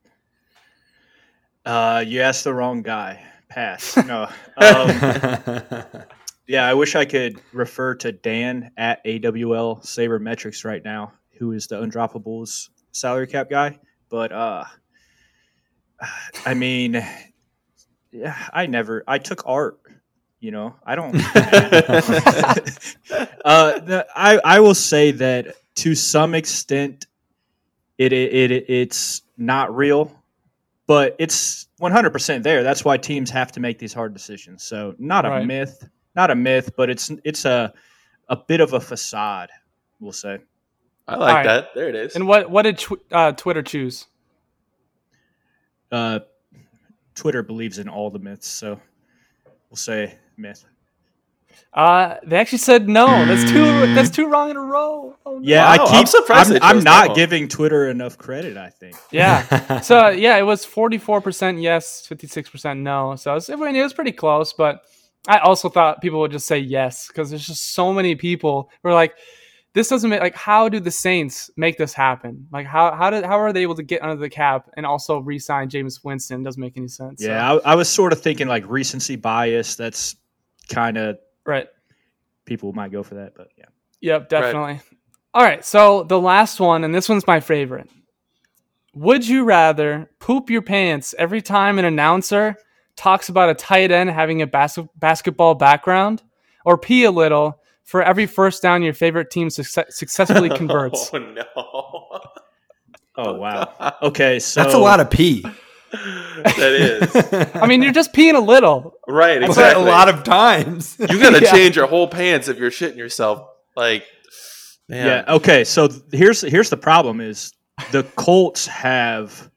[1.64, 3.22] Uh, you asked the wrong guy.
[3.48, 3.96] Pass.
[4.06, 4.28] No.
[4.56, 5.84] Um,
[6.46, 11.66] yeah, I wish I could refer to Dan at AWL Sabermetrics right now, who is
[11.66, 13.78] the Undroppables salary cap guy.
[14.11, 14.64] But uh,
[16.44, 17.27] I mean, yeah,
[18.52, 19.04] I never.
[19.07, 19.78] I took art.
[20.40, 21.14] You know, I don't.
[23.44, 27.07] uh, the- I I will say that to some extent,
[27.98, 30.12] it it, it it's not real
[30.87, 32.62] but it's 100% there.
[32.62, 34.64] That's why teams have to make these hard decisions.
[34.64, 35.44] So not a Right.
[35.46, 37.74] myth, not a myth, but it's it's a
[38.31, 39.50] a bit of a facade,
[40.00, 40.38] we'll say.
[41.07, 41.44] I like All right.
[41.44, 41.74] that.
[41.74, 42.16] There it is.
[42.16, 44.07] And what what did tw- uh, Twitter choose?
[45.92, 46.20] Uh,
[47.18, 48.81] Twitter believes in all the myths, so
[49.68, 50.64] we'll say myth.
[51.74, 53.07] Uh, they actually said no.
[53.26, 53.94] That's two.
[53.94, 55.16] That's two wrong in a row.
[55.26, 55.40] Oh, no.
[55.42, 56.09] Yeah, Wow, I I'm keep.
[56.09, 58.57] surprised I'm, I'm not giving Twitter enough credit.
[58.57, 58.94] I think.
[59.11, 59.81] Yeah.
[59.81, 63.16] so yeah, it was forty four percent yes, fifty six percent no.
[63.16, 64.83] So it was, I mean, it was pretty close, but
[65.26, 68.90] I also thought people would just say yes because there's just so many people who
[68.90, 69.14] are like,
[69.74, 72.46] this doesn't make like how do the Saints make this happen?
[72.52, 75.18] Like how how did how are they able to get under the cap and also
[75.18, 76.42] re-sign Jameis Winston?
[76.42, 77.22] Doesn't make any sense.
[77.22, 79.76] So- Yeah, I, I was sort of thinking like recency bias.
[79.76, 80.16] That's
[80.68, 81.68] kind of right.
[82.44, 83.66] people might go for that, but yeah.
[84.00, 84.81] Yep, definitely.
[85.35, 87.88] All right, so the last one, and this one's my favorite.
[88.94, 92.57] Would you rather poop your pants every time an announcer
[92.96, 96.22] talks about a tight end having a bas- basketball background,
[96.64, 101.11] or pee a little for every first down your favorite team success- successfully oh, converts?
[101.14, 101.44] oh no.
[103.16, 103.94] Oh wow.
[104.03, 105.42] Okay, so That's a lot of pee.
[105.90, 108.94] that is I mean, you're just peeing a little.
[109.09, 109.42] right.
[109.42, 109.83] Exactly.
[109.83, 110.96] a lot of times.
[111.01, 111.51] You gotta Yeah.
[111.51, 113.48] change your whole pants if you're shitting yourself.
[113.74, 114.05] Like,
[114.88, 115.24] man.
[115.27, 115.35] Yeah.
[115.35, 115.64] Okay.
[115.64, 117.53] So here's here's the problem: is
[117.90, 119.51] the Colts have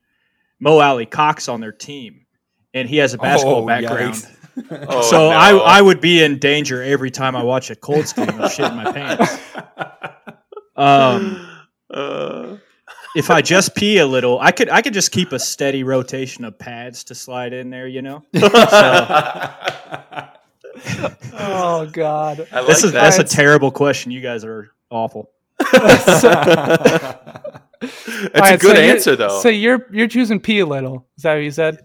[0.59, 2.25] Mo Alie-Cox on their team,
[2.73, 4.13] and he has a basketball Oh, background.
[4.15, 4.37] yikes.
[4.71, 5.29] Oh, so no.
[5.29, 8.69] I I would be in danger every time I watch a Colts game of shit
[8.71, 9.39] in my pants.
[10.75, 11.47] Um,
[11.93, 12.55] Uh,
[13.15, 16.43] if I just pee a little, I could I could just keep a steady rotation
[16.45, 17.87] of pads to slide in there.
[17.87, 18.23] You know.
[21.33, 22.39] Oh God.
[22.51, 23.01] Like This is that.
[23.03, 24.11] that's a terrible question.
[24.11, 25.29] You guys are awful.
[25.59, 26.23] It's
[28.51, 29.39] a good answer though.
[29.41, 31.07] So you're you're choosing pee a little.
[31.17, 31.79] Is that what you said?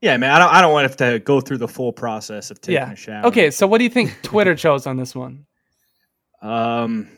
[0.00, 0.30] Yeah, man.
[0.30, 2.74] I don't I don't want to have to go through the full process of taking
[2.74, 2.92] yeah.
[2.92, 3.26] a shower.
[3.26, 5.46] Okay, so what do you think Twitter chose on this one?
[6.42, 7.08] Um.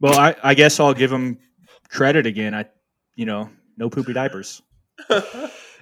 [0.00, 1.38] Well, I, I guess I'll give them
[1.90, 2.54] credit again.
[2.54, 2.66] I,
[3.16, 4.62] you know, no poopy diapers.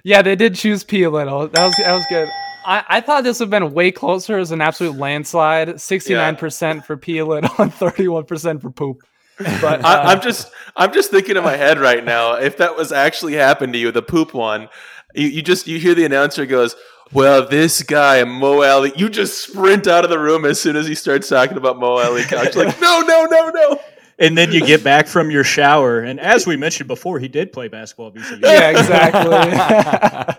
[0.07, 1.49] Yeah, they did choose P a little.
[1.49, 2.29] That was that was good.
[2.65, 5.81] I, I thought this would have been way closer as an absolute landslide.
[5.81, 9.01] Sixty nine percent for P a little and thirty one percent for poop.
[9.37, 12.33] But uh, I, I'm just I'm just thinking in my head right now.
[12.35, 14.69] If that was actually happened to you, the poop one,
[15.15, 16.75] you, you just you hear the announcer goes,
[17.13, 20.87] "Well, this guy Mo Alie," you just sprint out of the room as soon as
[20.87, 22.23] he starts talking about Mo Alie.
[22.23, 22.55] Cox.
[22.55, 23.79] like, no, no, no, no.
[24.19, 27.53] And then you get back from your shower, and as we mentioned before, he did
[27.53, 28.41] play basketball at VCU.
[28.41, 30.37] yeah, exactly.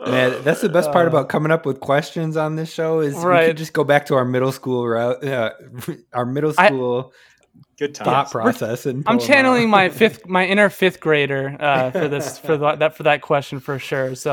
[0.06, 3.22] Man, that's the best part about coming up with questions on this show is we
[3.46, 5.50] could just go back to our middle school route, uh,
[6.12, 7.12] our middle I- school
[7.78, 8.86] Good thought process.
[8.86, 9.26] And I'm pull 'em out.
[9.26, 13.22] channeling my fifth, my inner fifth grader uh, for this, for that, that, for that
[13.22, 14.14] question for sure.
[14.16, 14.32] So,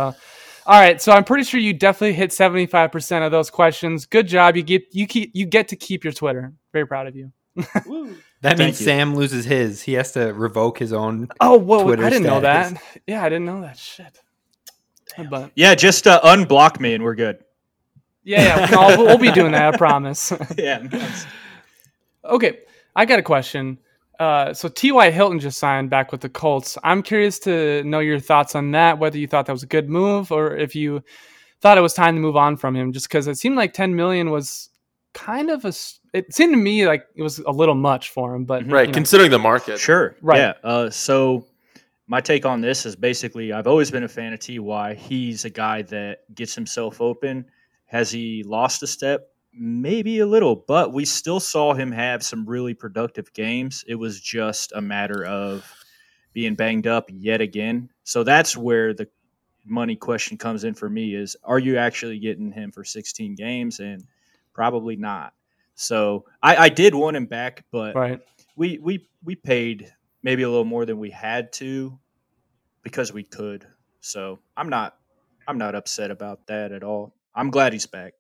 [0.66, 1.00] all right.
[1.02, 4.06] So I'm pretty sure you definitely hit 75 percent of those questions.
[4.08, 4.56] Good job.
[4.56, 6.54] You get, you keep, you get to keep your Twitter.
[6.74, 7.32] Very proud of you.
[8.42, 8.86] That means you.
[8.86, 9.82] Sam loses his.
[9.82, 11.30] He has to revoke his own.
[11.42, 11.82] Oh, whoa!
[11.84, 12.80] Twitter I didn't know that.
[13.08, 13.76] Yeah, I didn't know that.
[13.76, 14.20] Shit.
[15.32, 17.40] But Yeah, just uh, unblock me, and we're good.
[18.24, 19.74] yeah, yeah, we can all- we'll be doing that.
[19.74, 20.32] I promise.
[20.60, 20.86] Yeah.
[22.24, 22.60] Okay,
[22.96, 23.78] I got a question.
[24.20, 25.12] Uh, so T.Y.
[25.12, 26.78] Hilton just signed back with the Colts.
[26.84, 28.98] I'm curious to know your thoughts on that.
[28.98, 31.04] Whether you thought that was a good move, or if you
[31.60, 33.96] thought it was time to move on from him, just because it seemed like 10
[33.96, 34.70] million was
[35.14, 35.74] kind of a,
[36.14, 38.88] It seemed to me like it was a little much for him, but Right, you
[38.88, 38.94] know.
[38.94, 39.80] considering the market.
[39.80, 40.16] Sure.
[40.22, 40.38] Right.
[40.38, 40.54] Yeah.
[40.64, 41.46] Uh, so
[42.08, 44.94] my take on this is basically I've always been a fan of Ty.
[44.94, 47.46] He's a guy that gets himself open.
[47.88, 49.28] Has he lost a step?
[49.58, 53.86] Maybe a little, but we still saw him have some really productive games.
[53.88, 55.66] It was just a matter of
[56.34, 57.90] being banged up yet again.
[58.04, 59.08] So that's where the
[59.66, 63.80] money question comes in for me is are you actually getting him for 16 games
[63.80, 64.04] and
[64.54, 65.34] probably not.
[65.76, 68.20] So I, I did want him back, but Right.
[68.56, 69.92] we we we paid
[70.24, 71.98] maybe a little more than we had to
[72.84, 73.68] because we could.
[74.02, 74.98] So I'm not
[75.48, 77.14] I'm not upset about that at all.
[77.34, 78.14] I'm glad he's back.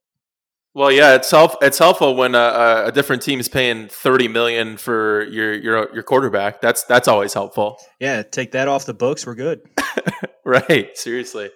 [0.76, 4.76] Well, yeah, it's help, It's helpful when a, a different team is paying thirty million
[4.76, 6.60] for your your your quarterback.
[6.60, 9.26] That's that's always helpful, Yeah, take that off the books.
[9.26, 9.62] We're good.
[10.46, 10.96] right?
[10.98, 11.50] Seriously.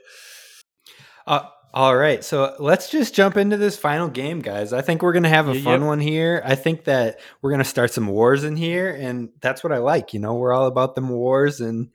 [1.27, 1.41] Uh,
[1.73, 4.71] all right, so let's just jump into this final game, guys.
[4.71, 5.87] I think we're gonna have a Yeah, fun yep.
[5.87, 6.41] one here.
[6.45, 10.13] I think that we're gonna start some wars in here, and that's what I like.
[10.13, 11.89] You know, we're all about them wars, and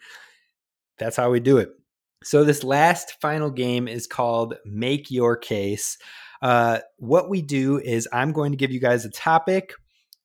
[0.98, 1.70] that's how we do it.
[2.22, 5.96] So this last final game is called Make Your Case.
[6.44, 9.72] Uh, what we do is I'm going to give you guys a topic,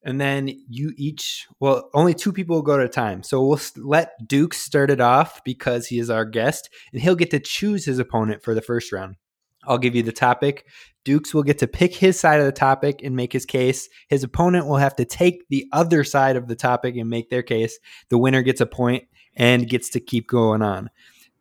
[0.03, 3.23] and then you each, well, only two people will go at a time.
[3.23, 7.31] So we'll let Duke start it off because he is our guest, and he'll get
[7.31, 9.15] to choose his opponent for the first round.
[9.63, 10.65] I'll give you the topic.
[11.05, 13.87] Dukes will get to pick his side of the topic and make his case.
[14.09, 17.43] His opponent will have to take the other side of the topic and make their
[17.43, 17.79] case.
[18.09, 19.05] The winner gets a point
[19.37, 20.89] and gets to keep going on.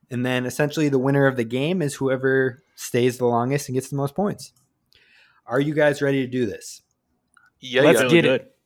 [0.09, 3.88] And then essentially the winner of the game is whoever stays the longest and gets
[3.88, 4.53] the most points.
[5.49, 6.83] Are you guys ready to do this?
[7.61, 8.05] Yeah, Let's yeah.
[8.05, 8.57] Really get it.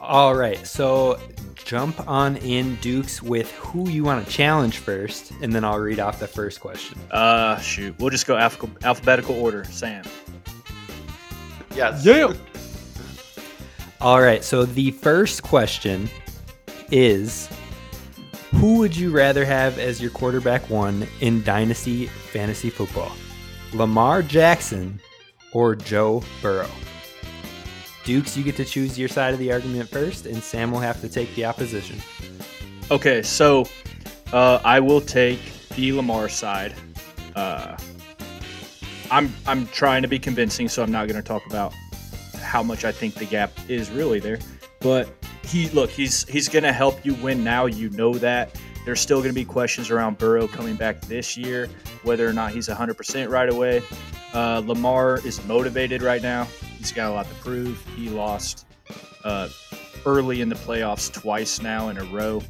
[0.00, 0.66] All right.
[0.66, 1.18] So
[1.64, 6.00] jump on in Dukes with who you want to challenge first, and then I'll read
[6.00, 6.98] off the first question.
[7.10, 7.94] Uh shoot.
[7.98, 9.64] We'll just go alpha- alphabetical order.
[9.64, 10.04] Sam.
[11.74, 12.04] Yes.
[12.04, 12.32] Yeah.
[14.00, 14.42] All right.
[14.42, 16.08] So the first question
[16.90, 17.48] is
[18.56, 23.12] Who would you rather have as your quarterback one in Dynasty Fantasy Football?
[23.74, 25.00] Lamar Jackson
[25.52, 26.70] or Joe Burrow?
[28.04, 31.00] Dukes, you get to choose your side of the argument first, and Sam will have
[31.02, 32.00] to take the opposition.
[32.90, 33.66] Okay, so
[34.32, 35.40] uh, I will take
[35.76, 36.74] the Lamar side.
[37.36, 37.76] Uh,
[39.10, 41.74] I'm I'm trying to be convincing, so I'm not going to talk about
[42.40, 44.38] how much I think the gap is really there.
[44.80, 45.08] But
[45.44, 47.66] he look, he's he's going to help you win now.
[47.66, 48.58] You know that.
[48.84, 51.68] There's still going to be questions around Burrow coming back this year,
[52.04, 53.82] whether or not he's 100% right away.
[54.34, 56.46] Uh, Lamar is motivated right now.
[56.78, 57.82] He's got a lot to prove.
[57.96, 58.66] He lost
[59.24, 59.48] uh,
[60.06, 62.42] early in the playoffs twice now in a row.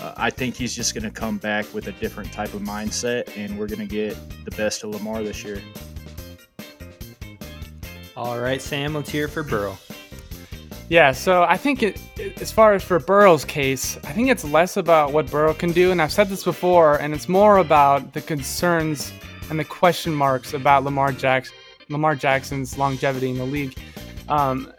[0.00, 3.34] Uh, I think he's just going to come back with a different type of mindset,
[3.36, 5.62] and we're going to get the best of Lamar this year.
[8.16, 9.76] All right, Sam, let's hear for Burrow.
[10.88, 14.44] Yeah, so I think it, it- as far as for Burrow's case, I think it's
[14.44, 18.12] less about what Burrow can do, and I've said this before, and it's more about
[18.12, 19.12] the concerns
[19.52, 21.54] and the question marks about Lamar Jackson,
[21.90, 23.76] Lamar Jackson's longevity in the league.
[24.30, 24.72] Um,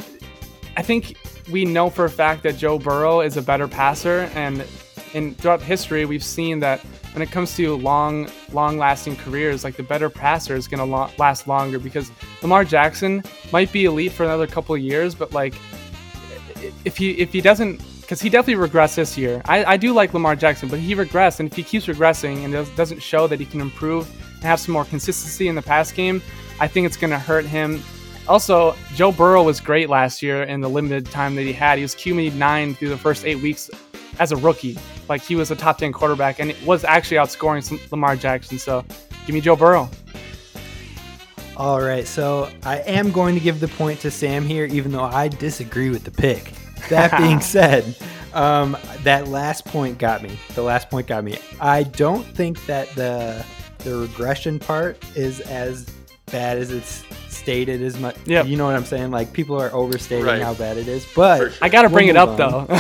[0.76, 1.16] I think
[1.52, 4.66] we know for a fact that Joe Burrow is a better passer, and
[5.14, 6.80] in throughout history, we've seen that
[7.14, 11.12] when it comes to long, long-lasting careers, like the better passer is going to lo-
[11.20, 15.54] last longer because Lamar Jackson might be elite for another couple of years, but like
[16.84, 19.44] if he if he doesn't because he definitely regressed this year.
[19.46, 22.54] I, I do like Lamar Jackson, but he regressed, and if he keeps regressing and
[22.54, 24.10] does, doesn't show that he can improve
[24.48, 26.22] have some more consistency in the pass game,
[26.60, 27.82] I think it's going to hurt him.
[28.28, 31.78] Also, Joe Burrow was great last year in the limited time that he had.
[31.78, 33.70] He was QB nine through the first eight weeks
[34.20, 34.78] as a rookie.
[35.10, 38.58] Like he was a top ten quarterback, and it was actually outscoring some Lamar Jackson.
[38.58, 38.86] So,
[39.26, 39.90] give me Joe Burrow.
[41.56, 45.04] All right, so I am going to give the point to Sam here, even though
[45.04, 46.52] I disagree with the pick.
[46.90, 47.96] That being said,
[48.34, 50.40] um, that last point got me.
[50.56, 51.38] The last point got me.
[51.60, 53.46] I don't think that the
[53.84, 55.86] the regression part is as
[56.32, 58.16] bad as it's stated as much.
[58.26, 58.48] Yep.
[58.48, 59.12] You know what I'm saying?
[59.12, 60.42] Like people are overstating Right.
[60.42, 61.52] how bad it is, but sure.
[61.62, 62.38] I got to We'll bring it up on.
[62.38, 62.66] though.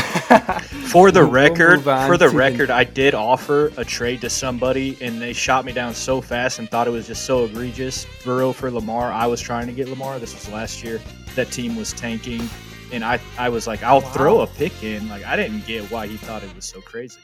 [0.93, 4.21] For the We'll- we'll record, for the to the- record, I did offer a trade
[4.21, 7.45] to somebody, and they shot me down so fast and thought it was just so
[7.45, 8.05] egregious.
[8.23, 9.11] Burrow for Lamar.
[9.11, 10.19] I was trying to get Lamar.
[10.19, 11.01] This was last year.
[11.35, 12.47] That team was tanking,
[12.91, 15.09] and I, I was like, I'll throw a pick in.
[15.09, 17.19] Like I didn't get why he thought it was so crazy.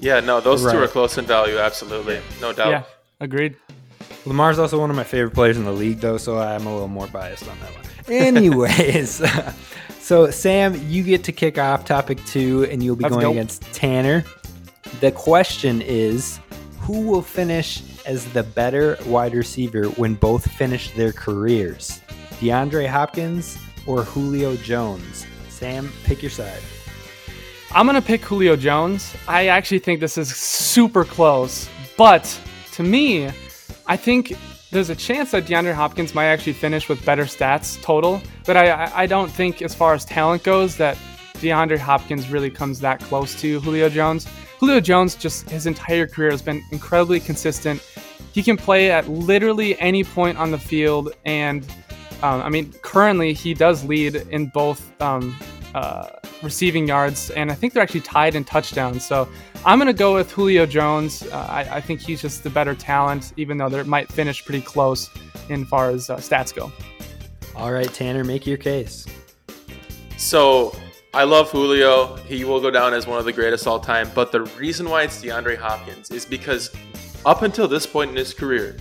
[0.00, 2.20] Yeah, no, those two are close in value, absolutely.
[2.40, 2.70] No doubt.
[2.70, 2.82] yeah,
[3.20, 3.56] agreed.
[4.24, 6.88] Lamar's also one of my favorite players in the league, though, so I'm a little
[6.88, 7.84] more biased on that one.
[8.08, 9.22] Anyways,
[10.00, 13.30] so Sam, you get to kick off topic two, and you'll be Let's going go.
[13.30, 14.24] against Tanner.
[15.00, 16.40] The question is
[16.80, 22.00] who will finish as the better wide receiver when both finish their careers?
[22.40, 25.26] DeAndre Hopkins or Julio Jones?
[25.48, 26.60] Sam, pick your side.
[27.72, 29.14] I'm gonna pick Julio Jones.
[29.26, 32.40] I actually think this is super close, but
[32.76, 33.30] to me,
[33.86, 34.34] I think
[34.70, 38.20] there's a chance that DeAndre Hopkins might actually finish with better stats total.
[38.44, 40.98] But I, I- don't think, as far as talent goes, that
[41.34, 44.26] DeAndre Hopkins really comes that close to Julio Jones.
[44.60, 47.82] Julio Jones, just his entire career, has been incredibly consistent.
[48.32, 51.64] He can play at literally any point on the field, and
[52.22, 55.34] um, I mean, currently he does lead in both um,
[55.74, 56.08] uh,
[56.42, 59.06] receiving yards, and I think they're actually tied in touchdowns.
[59.06, 59.28] So
[59.66, 61.24] I'm going to go with Julio Jones.
[61.24, 64.62] Uh, I, I think he's just the better talent, even though they might finish pretty
[64.62, 65.10] close
[65.48, 66.70] in far as uh, stats go.
[67.56, 69.06] All right, Tanner, make your case.
[70.18, 70.76] So
[71.12, 72.14] I love Julio.
[72.14, 74.08] He will go down as one of the greatest all time.
[74.14, 76.70] But the reason why it's DeAndre Hopkins is because
[77.24, 78.76] up until this point in his career,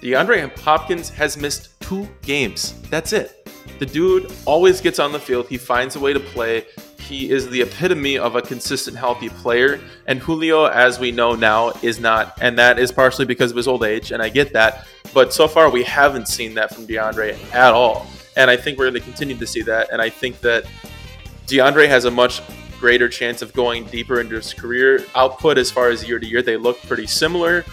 [0.00, 2.80] DeAndre Hopkins has missed two games.
[2.88, 3.39] That's it.
[3.78, 5.48] The dude always gets on the field.
[5.48, 6.66] He finds a way to play.
[6.98, 9.80] He is the epitome of a consistent, healthy player.
[10.06, 12.38] And Julio, as we know now, is not.
[12.40, 14.12] And that is partially because of his old age.
[14.12, 14.86] And I get that.
[15.12, 18.06] But so far, we haven't seen that from DeAndre at all.
[18.36, 19.92] And I think we're going to continue to see that.
[19.92, 20.66] And I think that
[21.46, 22.42] DeAndre has a much
[22.78, 26.42] greater chance of going deeper into his career output as far as year to year.
[26.42, 27.64] They look pretty similar.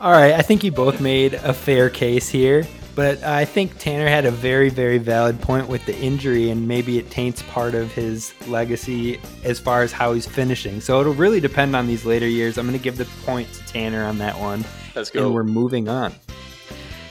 [0.00, 4.08] All right, I think you both made a fair case here, but I think Tanner
[4.08, 7.92] had a very, very valid point with the injury, and maybe it taints part of
[7.92, 10.80] his legacy as far as how he's finishing.
[10.80, 12.58] So it'll really depend on these later years.
[12.58, 14.64] I'm going to give the point to Tanner on that one,
[14.94, 15.26] Let's go.
[15.26, 16.14] and we're moving on.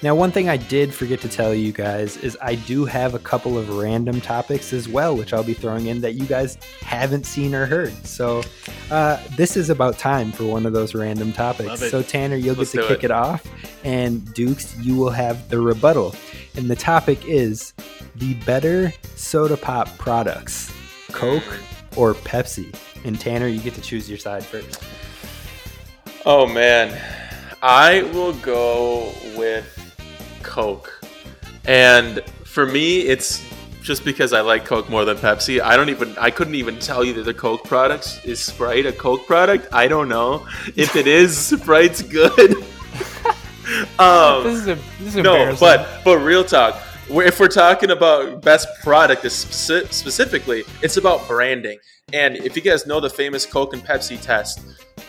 [0.03, 3.19] Now, one thing I did forget to tell you guys is I do have a
[3.19, 7.25] couple of random topics as well, which I'll be throwing in that you guys haven't
[7.25, 7.93] seen or heard.
[8.05, 8.43] So,
[8.91, 11.89] uh, this is about time for one of those random topics.
[11.89, 13.05] So, Tanner, you'll Let's get to kick it.
[13.05, 13.47] it off,
[13.85, 16.13] and Dukes, you will have the rebuttal.
[16.57, 17.73] And the topic is
[18.15, 20.69] the better soda pop products,
[21.13, 21.59] Coke
[21.95, 22.75] or Pepsi.
[23.05, 24.83] And Tanner, you get to choose your side first.
[26.25, 27.01] Oh man,
[27.61, 29.79] I will go with
[30.43, 31.01] Coke.
[31.65, 33.43] And for me, it's
[33.81, 35.61] just because I like Coke more than Pepsi.
[35.61, 38.91] I don't even I couldn't even tell you that the Coke products is Sprite a
[38.91, 39.67] Coke product.
[39.73, 40.47] I don't know.
[40.75, 42.53] If it is, Sprite's good.
[43.99, 46.81] um, This is a this is no, but but real talk.
[47.09, 51.77] If we're talking about best product specifically, it's about branding.
[52.13, 54.61] And if you guys know the famous Coke and Pepsi test,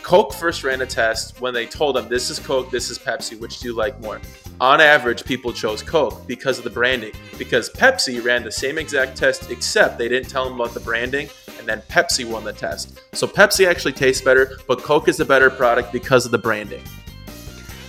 [0.03, 3.39] Coke first ran a test when they told them this is Coke, this is Pepsi,
[3.39, 4.21] which do you like more?
[4.61, 7.13] On average, people chose Coke because of the branding.
[7.39, 11.29] Because Pepsi ran the same exact test, except they didn't tell them about the branding,
[11.59, 13.01] and then Pepsi won the test.
[13.13, 16.83] So Pepsi actually tastes better, but Coke is the better product because of the branding.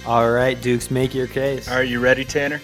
[0.08, 1.70] All right, Dukes, make your case.
[1.70, 2.60] Are you ready, Tanner?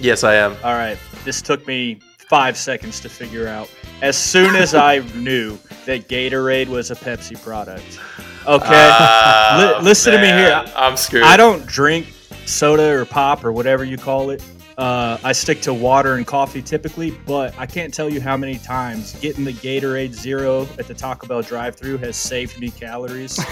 [0.00, 0.52] Yes, I am.
[0.64, 0.98] All right.
[1.24, 3.70] This took me five seconds to figure out.
[4.02, 8.00] As soon as I knew that Gatorade was a Pepsi product.
[8.46, 8.66] Okay.
[8.66, 10.64] Ah, Li- listen to me here.
[10.74, 11.22] I'm screwed.
[11.22, 12.13] I don't drink
[12.46, 14.42] soda or pop or whatever you call it.
[14.76, 18.58] Uh, I stick to water and coffee typically, but I can't tell you how many
[18.58, 23.38] times getting the Gatorade Zero at the Taco Bell drive-through has saved me calories.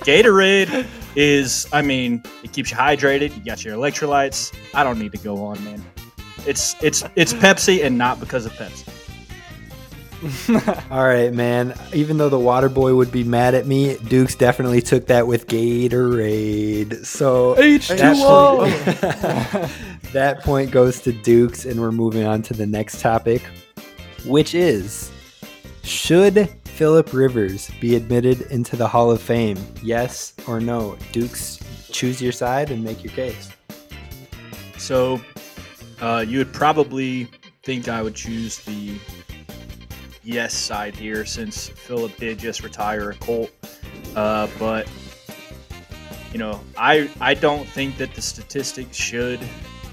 [0.00, 3.36] Gatorade is, I mean, it keeps you hydrated.
[3.36, 4.54] You got your electrolytes.
[4.74, 5.84] I don't need to go on, man.
[6.46, 8.89] It's it's it's Pepsi and not because of Pepsi.
[10.90, 11.74] All right, man.
[11.92, 15.46] Even though the water boy would be mad at me, Dukes definitely took that with
[15.46, 17.06] Gatorade.
[17.06, 18.66] So H2O.
[20.12, 23.42] That point, goes to Dukes, and we're moving on to the next topic,
[24.26, 25.12] which is
[25.84, 29.56] should Philip Rivers be admitted into the Hall of Fame?
[29.84, 30.96] Yes or no?
[31.12, 31.60] Dukes,
[31.92, 33.50] choose your side and make your case.
[34.78, 35.20] So,
[36.00, 37.28] uh, you would probably
[37.62, 38.98] think I would choose the
[40.22, 43.50] yes side here since Philip did just retire a Colt.
[44.14, 44.90] Uh, but
[46.32, 49.40] you know, I I don't think that the statistics should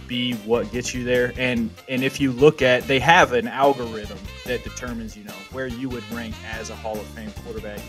[0.07, 1.33] be what gets you there.
[1.37, 5.67] And and if you look at, they have an algorithm that determines you know where
[5.67, 7.79] you would rank as a Hall of Fame quarterback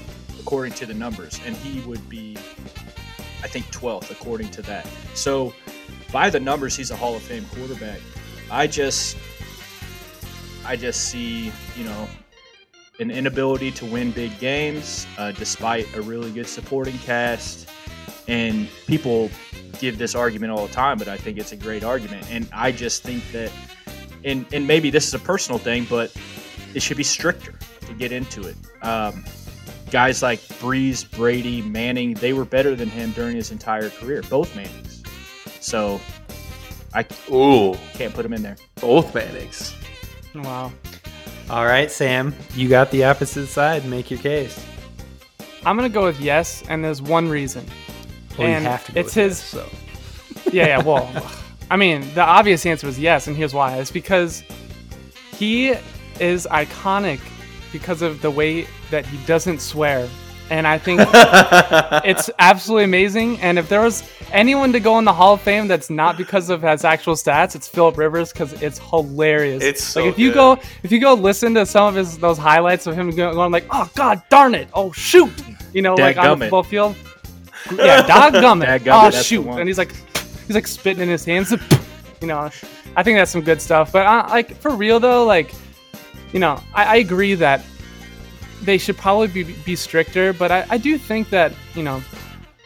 [0.41, 2.37] according to the numbers, and he would be,
[3.43, 4.89] I think, 12th according to that.
[5.15, 5.53] So
[6.11, 8.01] by the numbers, he's a Hall of Fame quarterback.
[8.51, 9.19] I just,
[10.65, 12.09] I just see, you know,
[12.99, 17.69] an inability to win big games, uh, despite a really good supporting cast.
[18.27, 19.31] And people
[19.79, 22.27] give this argument all the time, but I think it's a great argument.
[22.31, 23.51] And I just think that,
[24.25, 26.15] and and maybe this is a personal thing, but
[26.75, 27.55] it should be stricter
[27.87, 28.57] to get into it.
[28.83, 29.25] Um,
[29.91, 34.55] guys like Brees, Brady, Manning, they were better than him during his entire career, both
[34.55, 35.03] Mannings.
[35.61, 36.01] So
[36.95, 38.57] I Ooh, can't put him in there.
[38.81, 39.75] both Mannings.
[40.35, 40.73] Wow.
[41.51, 43.87] All right, Sam, you got the opposite side.
[43.87, 44.63] Make your case.
[45.65, 47.65] I'm gonna go with yes, and there's one reason.
[48.39, 49.41] Well, and you have to go it's his.
[49.41, 49.69] yes, so.
[50.53, 50.83] Yeah, yeah.
[50.83, 51.11] Well,
[51.71, 53.79] I mean, the obvious answer was yes, and here's why.
[53.79, 54.43] It's because
[55.33, 55.75] he
[56.21, 57.21] is iconic
[57.73, 60.09] because of the way that he doesn't swear,
[60.51, 61.01] and I think
[62.05, 63.41] it's absolutely amazing.
[63.41, 66.51] And if there was anyone to go in the Hall of Fame that's not because
[66.51, 69.63] of his actual stats, it's Philip Rivers because it's hilarious.
[69.63, 70.35] It's so like if you good.
[70.35, 73.53] go if you go listen to some of his those highlights of him go- going
[73.53, 75.33] like, oh god darn it, oh shoot,
[75.73, 76.39] you know, like on Dadgummit.
[76.39, 76.97] the football field.
[77.73, 78.67] Yeah, doggummit.
[78.67, 79.93] Dadgummit, oh that's the shoot, and he's like
[80.47, 81.55] he's like spitting in his hands.
[82.21, 82.51] You know,
[82.97, 83.93] I think that's some good stuff.
[83.93, 85.55] But uh, like for real though, like
[86.33, 87.65] you know, I, I agree that
[88.63, 90.33] they should probably be, be stricter.
[90.33, 92.03] But I, I do think that you know,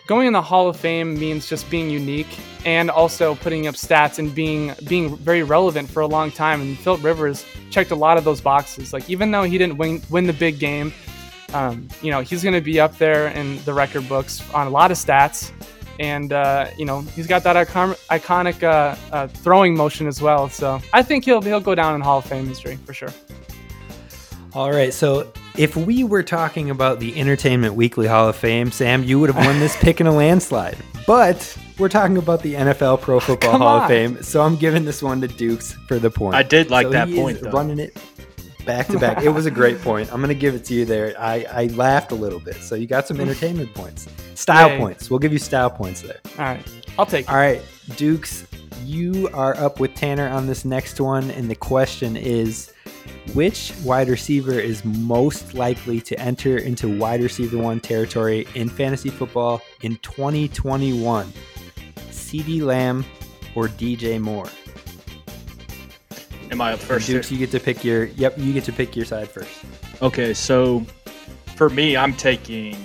[0.07, 4.19] going in the Hall of Fame means just being unique and also putting up stats
[4.19, 6.61] and being being very relevant for a long time.
[6.61, 8.93] And Philip Rivers checked a lot of those boxes.
[8.93, 10.93] Like even though he didn't win win the big game,
[11.53, 14.71] um, you know, he's going to be up there in the record books on a
[14.71, 15.51] lot of stats.
[16.01, 20.49] And uh, you know he's got that icon- iconic uh, uh, throwing motion as well,
[20.49, 23.11] so I think he'll he'll go down in Hall of Fame history for sure.
[24.55, 29.05] All right, so if we were talking about the Entertainment Weekly Hall of Fame, Sam,
[29.05, 30.77] you would have won this pick in a landslide.
[31.07, 33.89] But we're talking about the NFL Pro Football Come Hall of.
[33.89, 36.35] Fame, so I'm giving this one to Dukes for the point.
[36.37, 37.51] I did like So that he point, is though.
[37.51, 37.97] running it
[38.65, 39.23] back to back.
[39.25, 40.13] It was a great point.
[40.13, 41.15] I'm gonna give it to you there.
[41.19, 44.79] I, I laughed a little bit, so you got some entertainment points, style Yay.
[44.79, 45.11] points.
[45.11, 46.21] We'll give you style points there.
[46.39, 46.65] All right,
[46.99, 47.31] I'll take it.
[47.31, 47.61] All right,
[47.97, 48.47] Dukes,
[48.85, 52.73] you are up with Tanner on this next one, and the question is
[53.35, 59.11] which wide receiver is most likely to enter into wide receiver one territory in fantasy
[59.11, 61.33] football in 2021?
[62.11, 63.05] CeeDee Lamb
[63.55, 64.49] or DJ Moore?
[66.51, 67.07] Am I up first?
[67.07, 68.05] Dukes, you get to pick your.
[68.05, 69.65] Yep, you get to pick your side first.
[70.03, 70.85] Okay, so
[71.57, 72.77] for me, I'm taking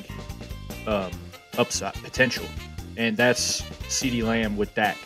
[0.85, 1.11] um,
[1.57, 2.45] upside potential,
[2.95, 4.97] and that's CeeDee Lamb with that.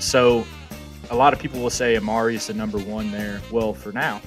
[0.00, 0.44] So
[1.10, 3.40] a lot of people will say Amari is the number one there.
[3.50, 4.20] Well, for now,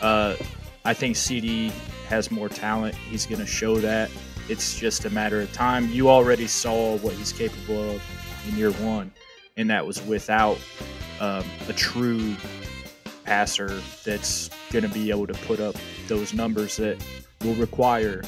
[0.00, 0.36] uh,
[0.84, 1.70] I think CeeDee
[2.08, 2.94] has more talent.
[2.94, 4.10] He's going to show that.
[4.48, 5.88] It's just a matter of time.
[5.90, 8.02] You already saw what he's capable of
[8.48, 9.10] in year one,
[9.56, 10.58] and that was without
[11.20, 12.36] um, a true
[13.24, 15.74] passer that's going to be able to put up
[16.06, 17.04] those numbers that
[17.42, 18.22] will require,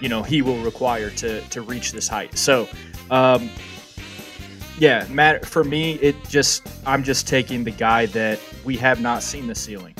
[0.00, 2.38] you know, he will require to to reach this height.
[2.38, 2.66] So,
[3.10, 3.50] um,
[4.78, 9.22] yeah, Matt, for me, it just I'm just taking the guy that we have not
[9.22, 9.94] seen the ceiling.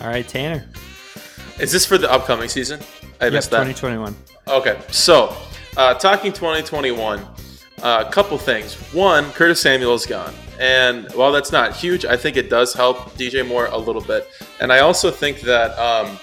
[0.00, 0.68] All right, Tanner.
[1.60, 2.80] Is this for the upcoming season?
[3.20, 3.58] I Yep, missed that.
[3.64, 4.16] 2021.
[4.48, 5.36] Okay, so
[5.76, 8.74] uh, talking 2021, uh, a couple things.
[8.92, 13.12] One, Curtis Samuel is gone, and while that's not huge, I think it does help
[13.14, 14.28] DJ Moore a little bit.
[14.60, 16.18] And I also think that um,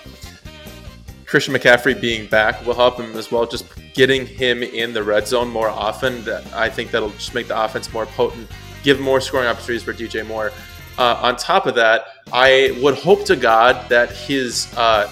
[1.30, 3.46] Christian McCaffrey being back will help him as well.
[3.46, 7.64] Just getting him in the red zone more often, I think that'll just make the
[7.64, 8.48] offense more potent,
[8.82, 10.52] give more scoring opportunities for DJ Moore.
[10.98, 15.12] Uh, on top of that, I would hope to God that his uh,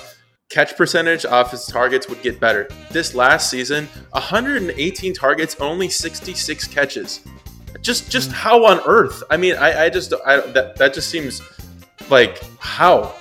[0.50, 2.68] catch percentage off his targets would get better.
[2.90, 7.22] This last season, 118 targets, only 66 catches.
[7.82, 9.22] Just, just how on earth?
[9.30, 11.42] I mean, I, I just, I, that, that just seems
[12.10, 13.14] like how?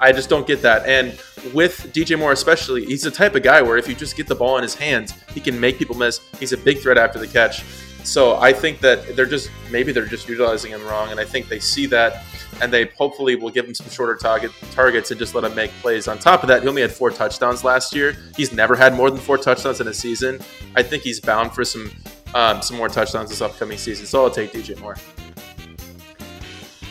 [0.00, 0.86] I just don't get that.
[0.86, 1.18] And
[1.54, 4.34] with DJ Moore, especially, he's the type of guy where if you just get the
[4.34, 6.20] ball in his hands, he can make people miss.
[6.38, 7.64] He's a big threat after the catch.
[8.04, 11.48] So I think that they're just maybe they're just utilizing him wrong, and I think
[11.48, 12.24] they see that,
[12.60, 15.70] and they hopefully will give him some shorter target targets and just let him make
[15.80, 16.08] plays.
[16.08, 18.16] On top of that, he only had four touchdowns last year.
[18.36, 20.40] He's never had more than four touchdowns in a season.
[20.74, 21.92] I think he's bound for some
[22.34, 24.06] um, some more touchdowns this upcoming season.
[24.06, 24.96] So I'll take DJ Moore.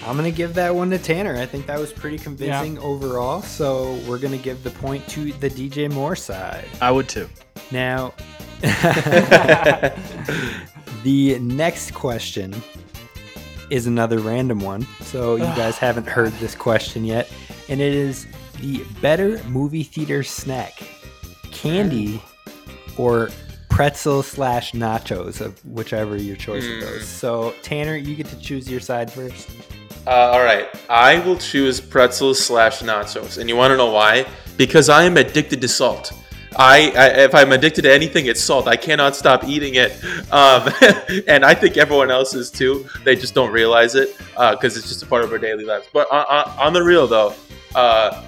[0.05, 1.37] I'm gonna give that one to Tanner.
[1.37, 3.41] I think that was pretty convincing overall.
[3.41, 6.67] So we're gonna give the point to the DJ Moore side.
[6.81, 7.29] I would too.
[7.71, 8.13] Now,
[11.03, 12.55] the next question
[13.69, 14.85] is another random one.
[15.01, 17.31] So you guys haven't heard this question yet,
[17.69, 18.27] and it is
[18.59, 20.83] the better movie theater snack,
[21.51, 22.21] candy,
[22.97, 23.29] or
[23.69, 26.79] pretzel slash nachos of whichever your choice of hmm.
[26.81, 27.07] those.
[27.07, 29.49] So Tanner, you get to choose your side first.
[30.07, 34.25] Uh, all right, I will choose pretzels slash nachos, and you want to know why?
[34.57, 36.11] Because I am addicted to salt.
[36.57, 38.67] I, I if I'm addicted to anything, it's salt.
[38.67, 39.91] I cannot stop eating it,
[40.33, 40.67] um,
[41.27, 42.87] and I think everyone else is too.
[43.05, 45.87] They just don't realize it because it's just a part of our daily lives.
[45.93, 47.35] But on, on, on the real though,
[47.75, 48.27] uh,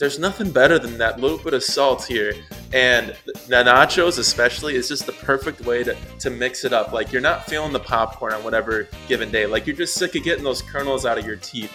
[0.00, 2.32] there's nothing better than that little bit of salt here.
[2.72, 6.92] And the nachos, especially, is just the perfect way to, to mix it up.
[6.92, 9.44] Like, you're not feeling the popcorn on whatever given day.
[9.44, 11.72] Like, you're just sick of getting those kernels out of your teeth.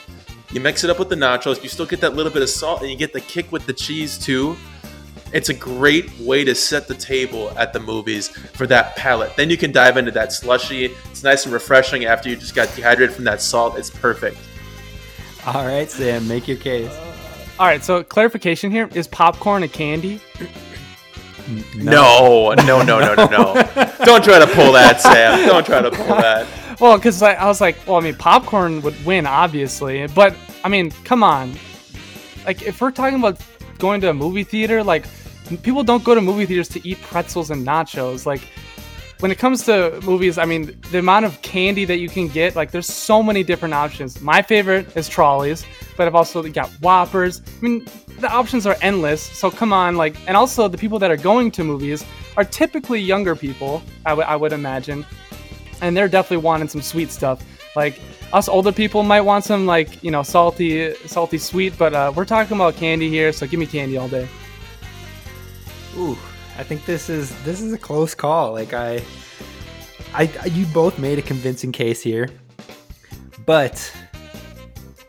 [0.52, 1.62] You mix it up with the nachos.
[1.62, 3.74] You still get that little bit of salt, and you get the kick with the
[3.74, 4.58] cheese too.
[5.32, 9.36] It's a great way to set the table at the movies for that palate.
[9.36, 10.86] Then you can dive into that slushy.
[10.86, 13.78] It's nice and refreshing after you just got dehydrated from that salt.
[13.78, 14.38] It's perfect.
[15.46, 16.92] All right, Sam, make your case.
[17.58, 20.20] All right, so clarification here is popcorn a candy?
[21.78, 23.54] No, no, no, no, no, no.
[24.06, 25.48] Don't try to pull that, Sam.
[25.48, 26.48] Don't try to pull that.
[26.78, 30.68] Well, because I, I was like, well, I mean, popcorn would win, obviously, but I
[30.68, 31.54] mean, come on.
[32.46, 33.40] Like, if we're talking about
[33.78, 35.06] going to a movie theater, like,
[35.64, 38.26] people don't go to movie theaters to eat pretzels and nachos.
[38.26, 38.42] Like,
[39.20, 42.58] when it comes to movies, I mean, the amount of candy that you can get,
[42.58, 44.20] like, there's so many different options.
[44.20, 45.66] My favorite is Trolleys,
[45.98, 47.42] but I've also got Whoppers.
[47.58, 47.88] I mean,
[48.20, 49.22] the options are endless.
[49.22, 52.06] So come on, like, and also the people that are going to movies
[52.38, 55.06] are typically younger people, I would- I would imagine,
[55.82, 57.44] and they're definitely wanting some sweet stuff.
[57.76, 58.00] Like
[58.34, 62.26] us older people might want some like you know salty, salty sweet, but uh, we're
[62.26, 64.28] talking about candy here, so give me candy all day.
[65.98, 66.18] Ooh,
[66.58, 68.52] I think this is this is a close call.
[68.54, 69.02] Like I,
[70.14, 72.30] I, you both made a convincing case here,
[73.46, 73.94] but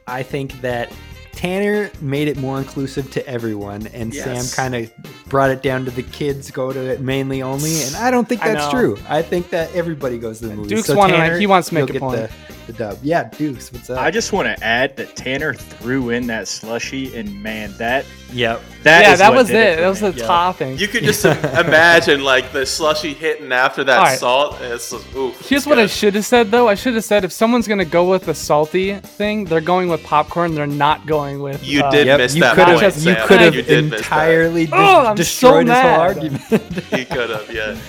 [0.07, 0.93] I think that
[1.33, 4.25] Tanner made it more inclusive to everyone, and Yes.
[4.25, 4.91] Sam kind of
[5.29, 7.83] brought it down to the kids go to it mainly only.
[7.83, 8.79] And I don't think that's know.
[8.79, 8.99] true.
[9.09, 10.71] I think that everybody goes to the movies.
[10.71, 12.17] Duke's so Tanner, he wants to make a point.
[12.17, 12.31] The,
[12.67, 12.99] the dub.
[13.03, 13.99] Yeah, Deuce, What's up?
[13.99, 18.61] I just want to add that Tanner threw in that slushy, and man, that yep.
[18.83, 19.81] that yeah, is that was did it.
[19.81, 20.11] That was me.
[20.11, 20.79] the topping.
[20.79, 21.25] You could just
[21.65, 24.19] imagine like the slushy hitting after that All right.
[24.19, 24.57] salt.
[24.61, 26.69] It's just, ooh, Here's it's what I should have said though.
[26.69, 30.03] I should have said if someone's gonna go with the salty thing, they're going with
[30.03, 30.55] popcorn.
[30.55, 31.65] They're not going with.
[31.65, 33.63] You uh, did Yep, miss you that could point, have just- you could have You
[33.63, 33.99] did miss that.
[33.99, 36.43] entirely de- Oh, I'm so destroyed his whole argument.
[36.51, 37.77] You could have, yeah.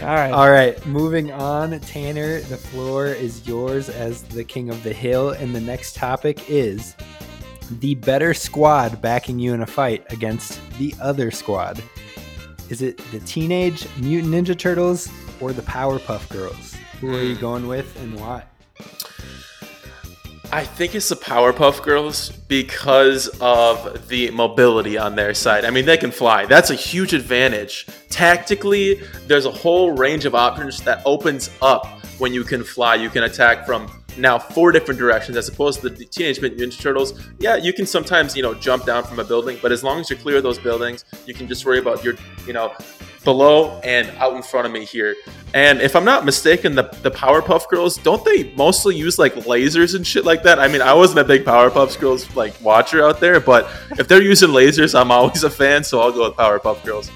[0.00, 0.30] All right.
[0.30, 1.78] All right, moving on.
[1.80, 5.30] Tanner, the floor is yours as the king of the hill.
[5.30, 6.94] And the next topic is
[7.80, 11.82] the better squad backing you in a fight against the other squad.
[12.68, 15.08] Is it the Teenage Mutant Ninja Turtles
[15.40, 16.74] or the Powerpuff Girls?
[17.00, 17.40] Who are you Hmm.
[17.40, 18.42] going with and why?
[20.52, 25.64] I think it's the Powerpuff Girls because of the mobility on their side.
[25.64, 26.46] I mean, they can fly.
[26.46, 27.86] That's a huge advantage.
[28.10, 31.86] Tactically, there's a whole range of options that opens up
[32.18, 32.94] when you can fly.
[32.94, 36.80] You can attack from now four different directions as opposed to the Teenage Mutant Ninja
[36.80, 37.20] Turtles.
[37.38, 40.08] Yeah, you can sometimes, you know, jump down from a building, but as long as
[40.08, 42.14] you clear those buildings, you can just worry about your,
[42.46, 42.72] you know,
[43.26, 45.14] below and out in front of me here.
[45.52, 49.94] And if I'm not mistaken, the, the Powerpuff Girls, don't they mostly use like lasers
[49.94, 50.58] and shit like that?
[50.58, 53.68] I mean, I wasn't a big Powerpuff Girls like watcher out there, but
[53.98, 57.10] if they're using lasers, I'm always a fan, so I'll go with Powerpuff Girls.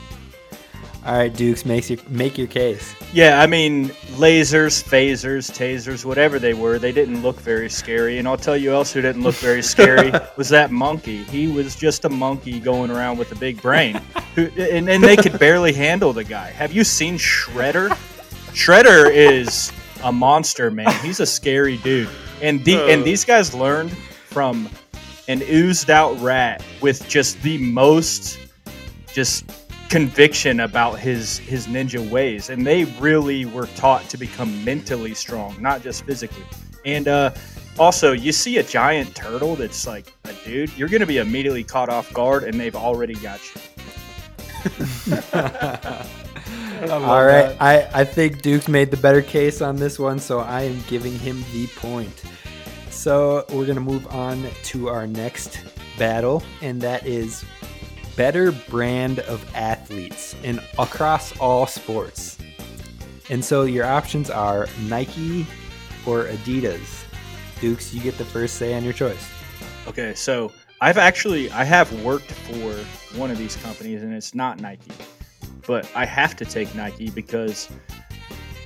[1.07, 2.94] All right, Dukes, makes your, make your case.
[3.14, 3.88] Yeah, I mean,
[4.18, 8.18] lasers, phasers, tasers, whatever they were, they didn't look very scary.
[8.18, 11.22] And I'll tell you else who didn't look very scary was that monkey.
[11.24, 13.98] He was just a monkey going around with a big brain.
[14.34, 16.51] Who, and, and they could barely handle the guy.
[16.51, 17.88] Have you seen Shredder?
[18.53, 19.72] Shredder is
[20.05, 20.92] a monster, man.
[21.03, 22.11] He's a scary dude.
[22.42, 22.88] And the, uh.
[22.88, 24.68] and these guys learned from
[25.28, 28.38] an oozed out rat with just the most
[29.14, 29.51] just
[29.91, 32.49] conviction about his his ninja ways.
[32.49, 36.47] And they really were taught to become mentally strong not just physically.
[36.86, 37.32] And uh
[37.78, 41.88] also you see a giant turtle that's like a dude you're gonna be immediately caught
[41.88, 43.61] off guard and they've already got you.
[46.88, 50.62] All right, I, I think Duke's made the better case on this one, so I
[50.62, 52.22] am giving him the point.
[52.88, 55.61] So we're going to move on to our next
[55.99, 57.45] battle, and that is
[58.17, 62.39] better brand of athletes in across all sports.
[63.29, 65.47] And so your options are Nike
[66.07, 67.05] or Adidas.
[67.61, 69.29] Dukes, you get the first say on your choice.
[69.87, 72.75] okay so i've actually i have worked for
[73.19, 74.93] one of these companies and it's not nike
[75.67, 77.69] but i have to take nike because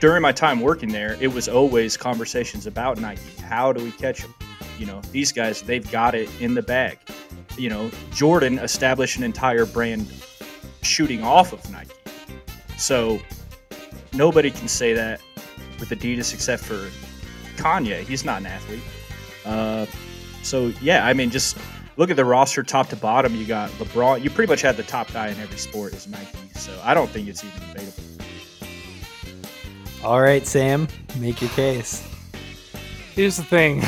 [0.01, 3.23] during my time working there, it was always conversations about Nike.
[3.41, 4.35] How do we catch them?
[4.79, 6.99] You know, these guys, they've got it in the bag.
[7.57, 10.09] You know, Jordan established an entire brand
[10.83, 11.93] shooting off of Nike.
[12.77, 13.21] So
[14.13, 15.21] nobody can say that
[15.81, 16.89] with Adidas except for
[17.57, 18.03] Kanye.
[18.03, 18.81] He's not an athlete.
[19.45, 19.87] Uh,
[20.43, 21.57] so yeah, I mean, just
[21.97, 23.35] look at the roster top to bottom.
[23.35, 24.23] You got LeBron.
[24.23, 26.39] You pretty much had the top guy in every sport is Nike.
[26.55, 28.03] So I don't think it's even debatable.
[30.03, 30.87] All right, Sam,
[31.19, 32.07] make your case.
[33.15, 33.83] Here's the thing.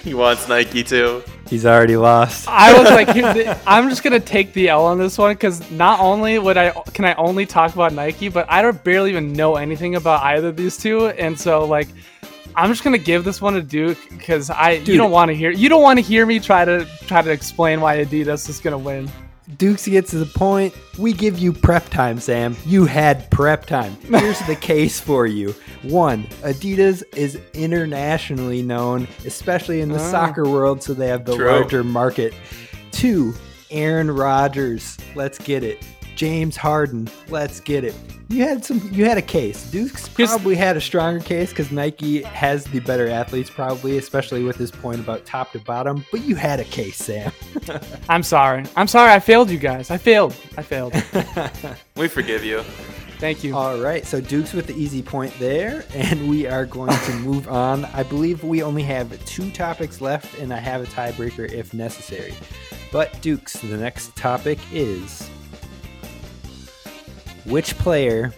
[0.04, 1.22] He wants Nike too.
[1.46, 2.48] He's already lost.
[2.48, 6.38] I was like, I'm just gonna take the L on this one because not only
[6.38, 9.96] would I can I only talk about Nike, but I don't barely even know anything
[9.96, 11.88] about either of these two, and so like,
[12.56, 14.88] I'm just gonna give this one to Duke because I Dude.
[14.88, 17.30] you don't want to hear you don't want to hear me try to try to
[17.30, 19.10] explain why Adidas is gonna win.
[19.58, 20.74] Dukes gets to the point.
[20.98, 22.56] We give you prep time, Sam.
[22.64, 23.96] You had prep time.
[24.08, 25.54] Here's the case for you.
[25.82, 30.10] One, Adidas is internationally known, especially in the Ah.
[30.10, 31.46] soccer world, so they have the True.
[31.50, 32.34] larger market.
[32.92, 33.34] Two,
[33.70, 34.96] Aaron Rodgers.
[35.14, 35.82] Let's get it.
[36.20, 37.08] James Harden.
[37.30, 37.94] Let's get it.
[38.28, 38.86] You had some.
[38.92, 39.70] You had a case.
[39.70, 44.56] Dukes probably had a stronger case because Nike has the better athletes, probably, especially with
[44.56, 46.04] his point about top to bottom.
[46.10, 47.32] But you had a case, Sam.
[48.10, 48.66] I'm sorry.
[48.76, 49.12] I'm sorry.
[49.12, 49.90] I failed you guys.
[49.90, 50.36] I failed.
[50.58, 50.92] I failed.
[51.96, 52.64] We forgive you.
[53.18, 53.56] Thank you.
[53.56, 57.48] All right, so Dukes with the easy point there, and we are going to move
[57.48, 57.86] on.
[57.86, 62.34] I believe we only have two topics left, and I have a tiebreaker if necessary.
[62.92, 65.30] But Dukes, the next topic is
[67.44, 68.32] which player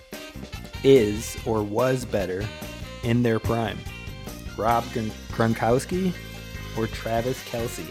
[0.85, 2.45] is or was better
[3.03, 3.79] in their prime?
[4.57, 6.13] Rob Gron- Gronkowski
[6.77, 7.87] or Travis Kelce?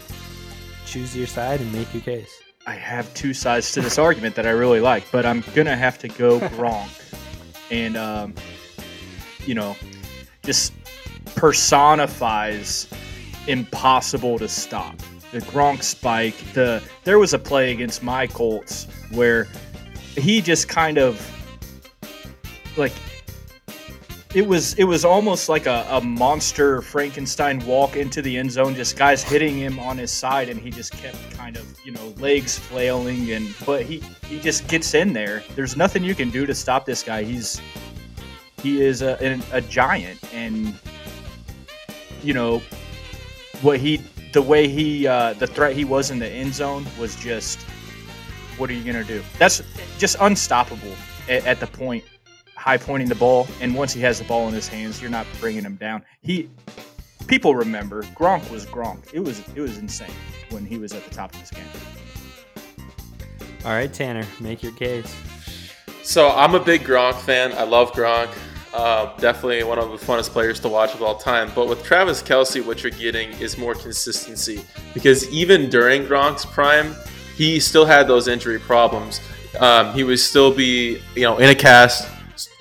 [0.86, 2.30] Choose your side and make your case.
[2.66, 5.98] I have two sides to this argument that I really like, but I'm gonna have
[5.98, 6.88] to go Gronk,
[7.70, 8.34] and um,
[9.46, 9.74] you know,
[10.44, 10.72] just
[11.34, 12.86] personifies
[13.48, 14.96] impossible to stop.
[15.32, 16.36] The Gronk spike.
[16.52, 19.48] The there was a play against my Colts where
[20.16, 21.20] he just kind of
[22.76, 22.92] like
[24.34, 28.74] it was it was almost like a, a monster Frankenstein walk into the end zone,
[28.74, 32.14] just guys hitting him on his side, and he just kept kind of you know
[32.18, 35.42] legs flailing, and but he he just gets in there.
[35.54, 37.22] There's nothing you can do to stop this guy.
[37.24, 37.60] He's
[38.62, 40.74] he is a, a giant, and
[42.22, 42.62] you know
[43.60, 43.98] what he
[44.32, 47.66] the way he uh, the threat he was in the end zone was just
[48.58, 49.22] what are you gonna do?
[49.38, 49.62] That's
[49.98, 50.94] just unstoppable
[51.28, 52.04] at, at the point
[52.62, 55.26] high pointing the ball, and once he has the ball in his hands, you're not
[55.40, 56.04] bringing him down.
[56.22, 56.48] He,
[57.26, 59.12] people remember Gronk was Gronk.
[59.12, 60.14] It was it was insane
[60.50, 61.64] when he was at the top of his game.
[63.64, 65.12] All right, Tanner, make your case.
[66.04, 67.52] So I'm a big Gronk fan.
[67.52, 68.32] I love Gronk.
[68.72, 71.50] Uh, definitely one of the funnest players to watch of all time.
[71.54, 74.62] But with Travis Kelce, what you're getting is more consistency
[74.94, 76.94] because even during Gronk's prime,
[77.36, 79.20] he still had those injury problems.
[79.58, 82.08] Um, he would still be, you know, in a cast.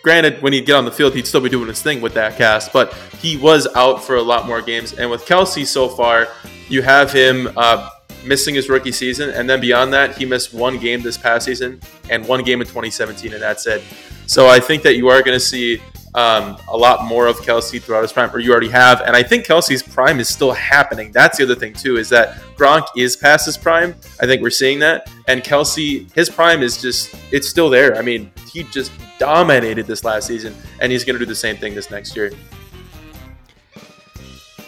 [0.03, 2.35] Granted, when he'd get on the field, he'd still be doing his thing with that
[2.35, 4.93] cast, but he was out for a lot more games.
[4.93, 6.27] And with Kelce so far,
[6.69, 7.89] you have him uh,
[8.25, 11.79] missing his rookie season, and then beyond that, he missed one game this past season
[12.09, 13.83] and one game in 2017, and that's it.
[14.25, 15.81] So I think that you are going to see
[16.13, 19.01] um, a lot more of Kelce throughout his prime, or you already have.
[19.01, 21.11] And I think Kelce's prime is still happening.
[21.11, 23.95] That's the other thing too, is that Gronk is past his prime.
[24.19, 27.97] I think we're seeing that, and Kelce, his prime is just it's still there.
[27.97, 31.57] I mean, he just dominated this last season, and he's going to do the same
[31.57, 32.31] thing this next year.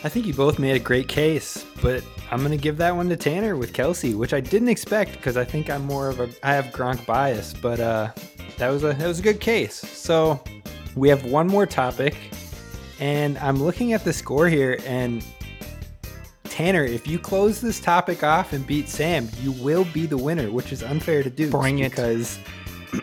[0.06, 3.16] I think you both made a great case, but I'm gonna give that one to
[3.16, 6.54] Tanner with Kelce, which I didn't expect because I think I'm more of a I
[6.56, 8.12] have Gronk bias, but uh,
[8.58, 9.76] that was a that was a good case.
[9.76, 10.44] So
[10.96, 12.16] we have one more topic,
[13.00, 15.24] and I'm looking at the score here, and
[16.46, 20.52] Tanner, if you close this topic off and beat Sam, you will be the winner,
[20.52, 21.90] which is unfair to Duke Bring it.
[21.92, 22.38] because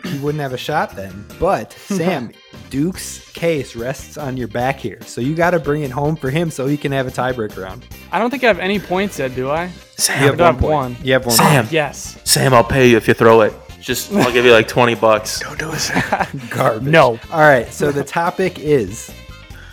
[0.05, 1.25] you wouldn't have a shot then.
[1.37, 2.31] But Sam,
[2.69, 6.29] Duke's case rests on your back here, so you got to bring it home for
[6.29, 7.85] him so he can have a tiebreaker round.
[8.11, 9.65] I don't think I have any points yet, do I?
[9.65, 10.71] You Sam, have one have point.
[10.73, 10.97] one.
[11.03, 11.35] You have one.
[11.35, 12.17] Sam, Yes.
[12.23, 13.53] Sam, I'll pay you if you throw it.
[13.81, 15.39] Just I'll give you like 20 bucks.
[15.39, 15.91] Don't do it.
[16.49, 16.83] Garbage.
[16.83, 17.19] No.
[17.31, 17.71] All right.
[17.73, 19.11] So the topic is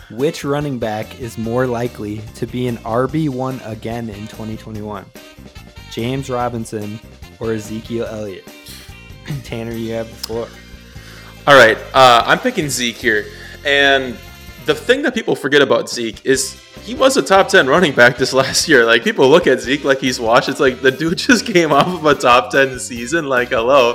[0.09, 5.05] which running back is more likely to be an RB1 again in 2021?
[5.91, 6.99] James Robinson
[7.39, 8.47] or Ezekiel Elliott?
[9.43, 10.47] Tanner, you have the floor.
[11.47, 13.25] All right, uh, I'm picking Zeke here,
[13.65, 14.15] and
[14.65, 18.17] the thing that people forget about Zeke is he was a top 10 running back
[18.17, 18.83] this last year.
[18.83, 20.49] Like people look at Zeke like he's washed.
[20.49, 23.29] It's like the dude just came off of a top 10 season.
[23.29, 23.93] Like hello,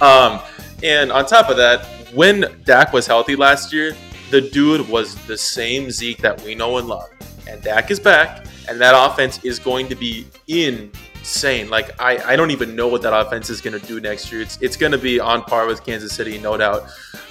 [0.00, 0.38] um,
[0.84, 1.84] and on top of that,
[2.14, 3.96] when Dak was healthy last year,
[4.30, 7.08] the dude was the same Zeke that we know and love.
[7.48, 11.68] And Dak is back, and that offense is going to be insane.
[11.68, 14.40] Like I, I don't even know what that offense is going to do next year.
[14.40, 16.84] It's it's going to be on par with Kansas City, no doubt.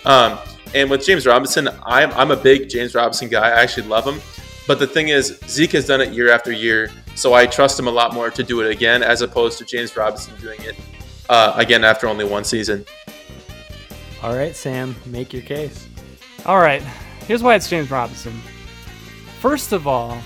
[0.04, 0.38] Um,
[0.74, 3.48] and with James Robinson, I'm I'm a big James Robinson guy.
[3.48, 4.20] I actually love him.
[4.68, 7.88] But the thing is, Zeke has done it year after year, so I trust him
[7.88, 10.76] a lot more to do it again, as opposed to James Robinson doing it
[11.30, 12.86] uh, again after only one season.
[14.24, 15.88] All right, Sam, make your case.
[16.46, 16.82] All right.
[17.28, 18.34] Here's why it's James Robinson.
[19.40, 20.18] First of all,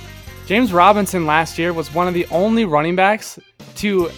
[0.46, 3.40] James Robinson last year was one of the only running backs
[3.76, 4.10] to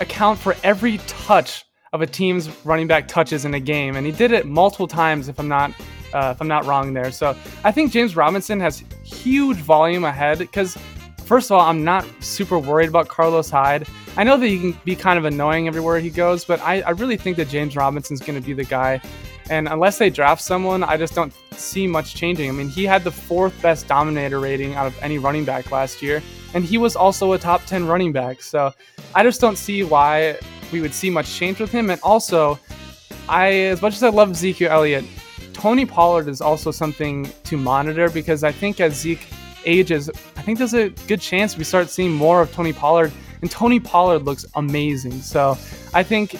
[0.00, 4.12] account for every touch of a team's running back touches in a game, and he
[4.12, 5.28] did it multiple times.
[5.28, 5.72] If I'm not,
[6.12, 10.38] uh, if I'm not wrong there, so I think James Robinson has huge volume ahead
[10.38, 10.76] because
[11.24, 13.86] first of all, I'm not super worried about Carlos Hyde.
[14.16, 16.90] I know that he can be kind of annoying everywhere he goes, but I, I
[16.90, 19.00] really think that James Robinson's going to be the guy.
[19.48, 22.48] And unless they draft someone, I just don't see much changing.
[22.48, 26.02] I mean, he had the fourth best dominator rating out of any running back last
[26.02, 26.22] year,
[26.54, 28.42] and he was also a top 10 running back.
[28.42, 28.72] So
[29.14, 30.38] I just don't see why
[30.70, 31.90] we would see much change with him.
[31.90, 32.58] And also,
[33.28, 35.04] I, as much as I love Ezekiel Elliott,
[35.52, 39.26] Tony Pollard is also something to monitor because I think as Zeke
[39.64, 43.12] ages, I think there's a good chance we start seeing more of Tony Pollard.
[43.40, 45.20] And Tony Pollard looks amazing.
[45.20, 45.58] So
[45.94, 46.34] I think,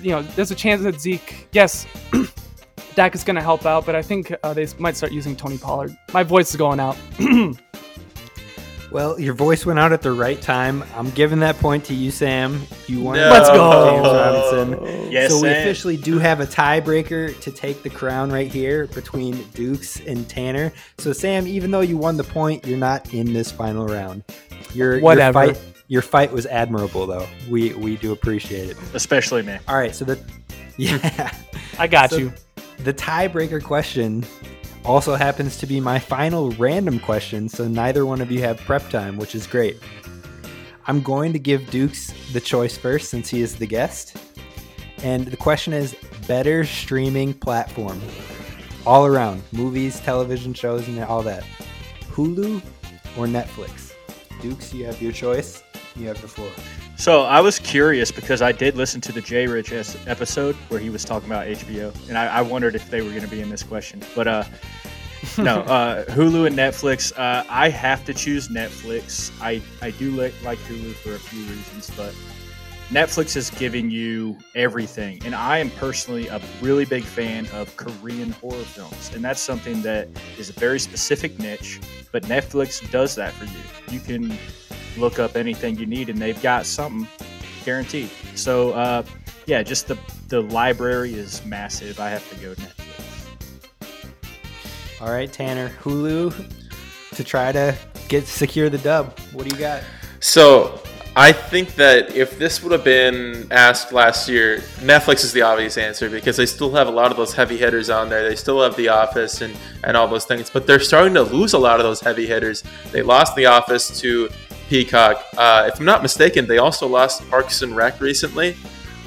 [0.00, 1.86] you know, there's a chance that Zeke, yes,
[2.94, 5.58] Dak is going to help out, but I think uh, they might start using Tony
[5.58, 5.96] Pollard.
[6.12, 6.96] My voice is going out.
[8.94, 10.84] Well, your voice went out at the right time.
[10.94, 12.62] I'm giving that point to you, Sam.
[12.86, 13.16] You won.
[13.16, 13.28] No.
[13.28, 13.90] Let's go.
[13.90, 14.06] James
[14.76, 15.10] Robinson.
[15.10, 15.60] Yes, so we Sam.
[15.62, 20.72] officially do have a tiebreaker to take the crown right here between Dukes and Tanner.
[20.98, 24.22] So Sam, even though you won the point, you're not in this final round.
[24.74, 25.46] Your Whatever.
[25.46, 27.26] Your fight, your fight was admirable, though.
[27.50, 28.76] We we do appreciate it.
[28.94, 29.58] especially me.
[29.66, 30.20] All right, so the
[30.76, 31.34] yeah.
[31.80, 32.32] I got So- you.
[32.84, 34.24] The tiebreaker question
[34.84, 38.88] also happens to be my final random question, so neither one of you have prep
[38.90, 39.78] time, which is great.
[40.86, 44.16] I'm going to give Dukes the choice first since he is the guest.
[45.02, 48.00] And the question is better streaming platform
[48.86, 51.44] all around movies, television shows, and all that.
[52.10, 52.62] Hulu
[53.16, 53.92] or Netflix?
[54.42, 55.62] Dukes, you have your choice.
[55.96, 56.50] You have the floor.
[56.96, 59.72] So I was curious because I did listen to the Jay Rich
[60.06, 63.22] episode where he was talking about HBO, and I, I wondered if they were going
[63.22, 64.00] to be in this question.
[64.14, 64.44] But uh,
[65.36, 67.12] no, uh, Hulu and Netflix.
[67.18, 69.32] Uh, I have to choose Netflix.
[69.42, 72.14] I I do like like Hulu for a few reasons, but
[72.90, 78.30] Netflix is giving you everything, and I am personally a really big fan of Korean
[78.30, 81.80] horror films, and that's something that is a very specific niche.
[82.12, 83.60] But Netflix does that for you.
[83.90, 84.38] You can
[84.96, 87.06] look up anything you need, and they've got something
[87.64, 88.10] guaranteed.
[88.34, 89.02] So, uh,
[89.46, 92.00] yeah, just the the library is massive.
[92.00, 92.80] I have to go Netflix.
[95.00, 96.32] All right, Tanner, Hulu
[97.14, 97.76] to try to
[98.08, 99.18] get secure the dub.
[99.32, 99.82] What do you got?
[100.20, 100.80] So
[101.16, 105.78] I think that if this would have been asked last year, Netflix is the obvious
[105.78, 108.28] answer because they still have a lot of those heavy hitters on there.
[108.28, 111.52] They still have The Office and, and all those things, but they're starting to lose
[111.52, 112.64] a lot of those heavy hitters.
[112.90, 114.28] They lost The Office to
[114.68, 115.24] Peacock.
[115.36, 118.56] Uh, if I'm not mistaken, they also lost Parks and Rec recently.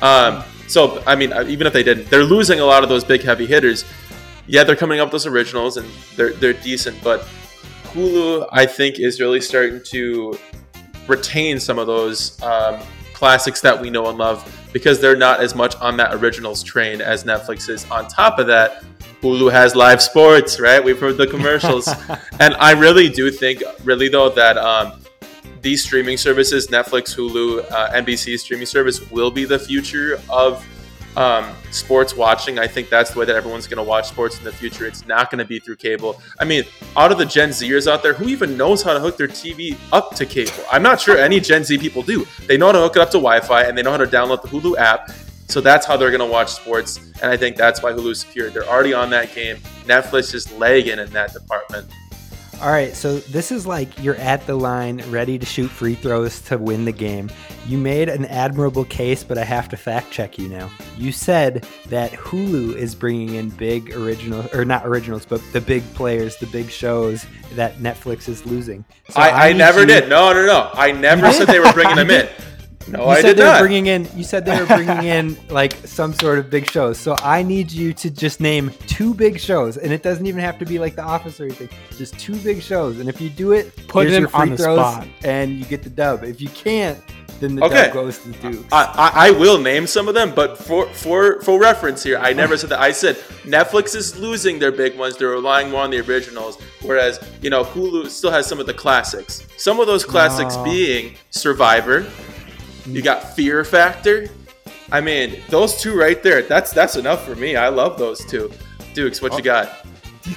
[0.01, 3.03] Um, so, I mean, uh, even if they didn't, they're losing a lot of those
[3.03, 3.86] big heavy hitters.
[4.47, 7.28] Yeah, they're coming up with those originals and they're, they're decent, but
[7.86, 10.38] Hulu, I think, is really starting to
[11.08, 12.80] retain some of those um,
[13.14, 17.01] classics that we know and love because they're not as much on that originals train
[17.01, 17.89] as Netflix is.
[17.89, 18.84] On top of that,
[19.22, 20.84] Hulu has live sports, right?
[20.84, 21.88] We've heard the commercials.
[22.39, 25.01] and I really do think, really though, that um,
[25.62, 30.66] these streaming services, Netflix, Hulu, uh, NBC streaming service, will be the future of
[31.18, 32.60] um, sports watching.
[32.60, 34.86] I think that's the way that everyone's going to watch sports in the future.
[34.86, 36.22] It's not going to be through cable.
[36.39, 36.64] I mean,
[36.95, 39.78] out of the Gen Zers out there, who even knows how to hook their TV
[39.91, 40.64] up to cable?
[40.72, 42.28] I'm not sure any Gen Z people do.
[42.45, 44.06] They know how to hook it up to Wi Fi and they know how to
[44.06, 45.12] download the Hulu app.
[45.50, 46.98] So that's how they're going to watch sports.
[47.22, 48.52] And I think that's why Hulu's secure.
[48.52, 49.58] They're already on that game.
[49.86, 51.89] Netflix is lagging in that department.
[52.60, 56.41] All right, so this is like you're at the line, ready to shoot free throws
[56.41, 57.30] to win the game.
[57.68, 60.72] You made an admirable case, but I have to fact check you now.
[60.97, 65.84] You said that Hulu is bringing in big original, or not originals, but the big
[65.93, 68.84] players, the big shows that Netflix is losing.
[69.10, 70.10] So I, I, need never you- did.
[70.10, 70.72] No, no, no.
[70.74, 72.28] I never said they were bringing them in.
[72.90, 74.08] No, You I said did they were bringing in.
[74.16, 76.98] You said they were bringing in like some sort of big shows.
[76.98, 80.58] So I need you to just name two big shows, and it doesn't even have
[80.60, 81.70] to be like The Office or anything.
[81.98, 84.58] Just two big shows, and if you do it, Put here's it your on the
[84.58, 85.08] throws, spot.
[85.24, 86.24] and you get the dub.
[86.24, 86.98] If you can't,
[87.42, 87.86] then the Okay.
[87.88, 88.72] dub goes to Dukes.
[88.72, 92.32] I, I, I will name some of them, but for for for reference here, I
[92.34, 92.80] never said that.
[92.80, 95.18] I said Netflix is losing their big ones.
[95.18, 98.74] They're relying more on the originals, whereas you know Hulu still has some of the
[98.74, 99.44] classics.
[99.58, 100.64] Some of those classics No.
[100.64, 102.06] being Survivor.
[102.88, 104.28] You got Fear Factor.
[104.92, 106.42] I mean, those two right there.
[106.44, 107.56] That's that's enough for me.
[107.56, 108.52] I love those two.
[108.94, 109.86] Dukes, what you got?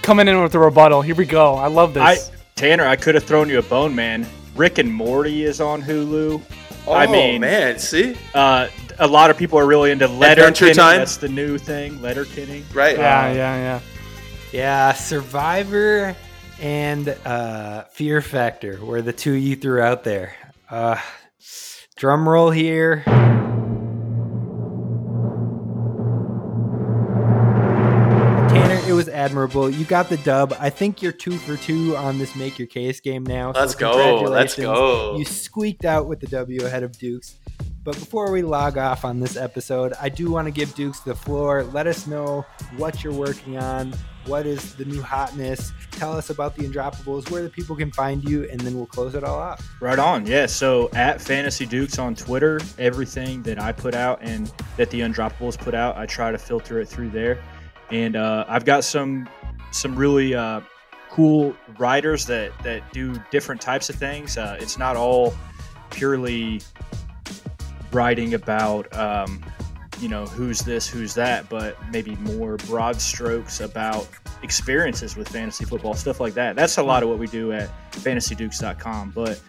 [0.02, 1.02] Coming in with a rebuttal.
[1.02, 1.54] Here we go.
[1.54, 2.02] I love this.
[2.02, 2.18] I
[2.56, 4.26] Tanner, I could have thrown you a bone, man.
[4.56, 6.42] Rick and Morty is on Hulu.
[6.88, 8.66] I Oh, mean, man, see, Uh,
[8.98, 10.98] a lot of people are really into letter Adventure Time?
[10.98, 12.64] That's the new thing, Letterkenny.
[12.74, 12.96] right?
[12.98, 13.80] yeah, yeah, yeah.
[14.52, 16.16] yeah, Survivor
[16.60, 20.34] and uh, Fear Factor were the two you threw out there.
[20.68, 20.96] Uh,
[22.00, 23.02] drum roll here.
[28.48, 29.68] Tanner, it was admirable.
[29.68, 30.56] You got the dub.
[30.58, 33.52] I think you're two for two on this make your case game now.
[33.52, 33.90] Let's go.
[34.24, 34.64] Let's congratulations.
[34.64, 35.18] go.
[35.18, 37.36] You squeaked out with the W ahead of Dukes.
[37.84, 41.14] But before we log off on this episode, I do want to give Dukes the
[41.14, 41.64] floor.
[41.64, 42.46] Let us know
[42.78, 43.92] what you're working on.
[44.26, 45.72] What is the new hotness?
[45.92, 49.14] Tell us about the Undroppables, where the people can find you, and then we'll close
[49.14, 49.60] it all out.
[49.80, 50.26] Right on.
[50.26, 50.46] Yeah.
[50.46, 55.58] So at Fantasy Dukes on Twitter, everything that I put out and that the Undroppables
[55.58, 57.42] put out, I try to filter it through there.
[57.90, 59.28] And uh, I've got some
[59.72, 60.60] some really uh,
[61.10, 64.36] cool writers that that do different types of things.
[64.36, 65.34] Uh, it's not all
[65.90, 66.60] purely
[67.92, 69.44] writing about um,
[70.00, 74.08] you know who's this, who's that, but maybe more broad strokes about
[74.42, 76.56] experiences with fantasy football, stuff like that.
[76.56, 79.10] That's a lot of what we do at FantasyDukes.com.
[79.10, 79.40] But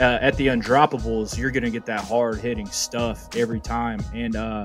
[0.00, 4.36] uh, at the Undroppables, you're going to get that hard hitting stuff every time, and
[4.36, 4.64] uh,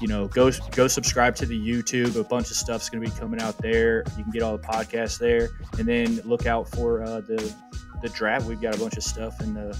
[0.00, 2.16] you know, go go subscribe to the YouTube.
[2.16, 4.04] A bunch of stuff's going to be coming out there.
[4.16, 7.54] You can get all the podcasts there, and then look out for uh, the
[8.02, 8.46] the draft.
[8.46, 9.78] We've got a bunch of stuff in the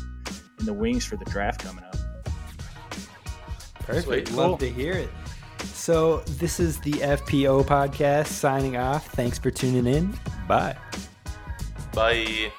[0.59, 1.90] in the wings for the draft coming up.
[3.95, 4.29] Perfect.
[4.29, 4.37] Sweet.
[4.37, 4.59] Love Cool.
[4.59, 5.11] to hear it.
[5.75, 9.07] So, this is the FPO podcast signing off.
[9.09, 10.19] Thanks for tuning in.
[10.49, 10.77] Bye.
[11.93, 12.51] Bye.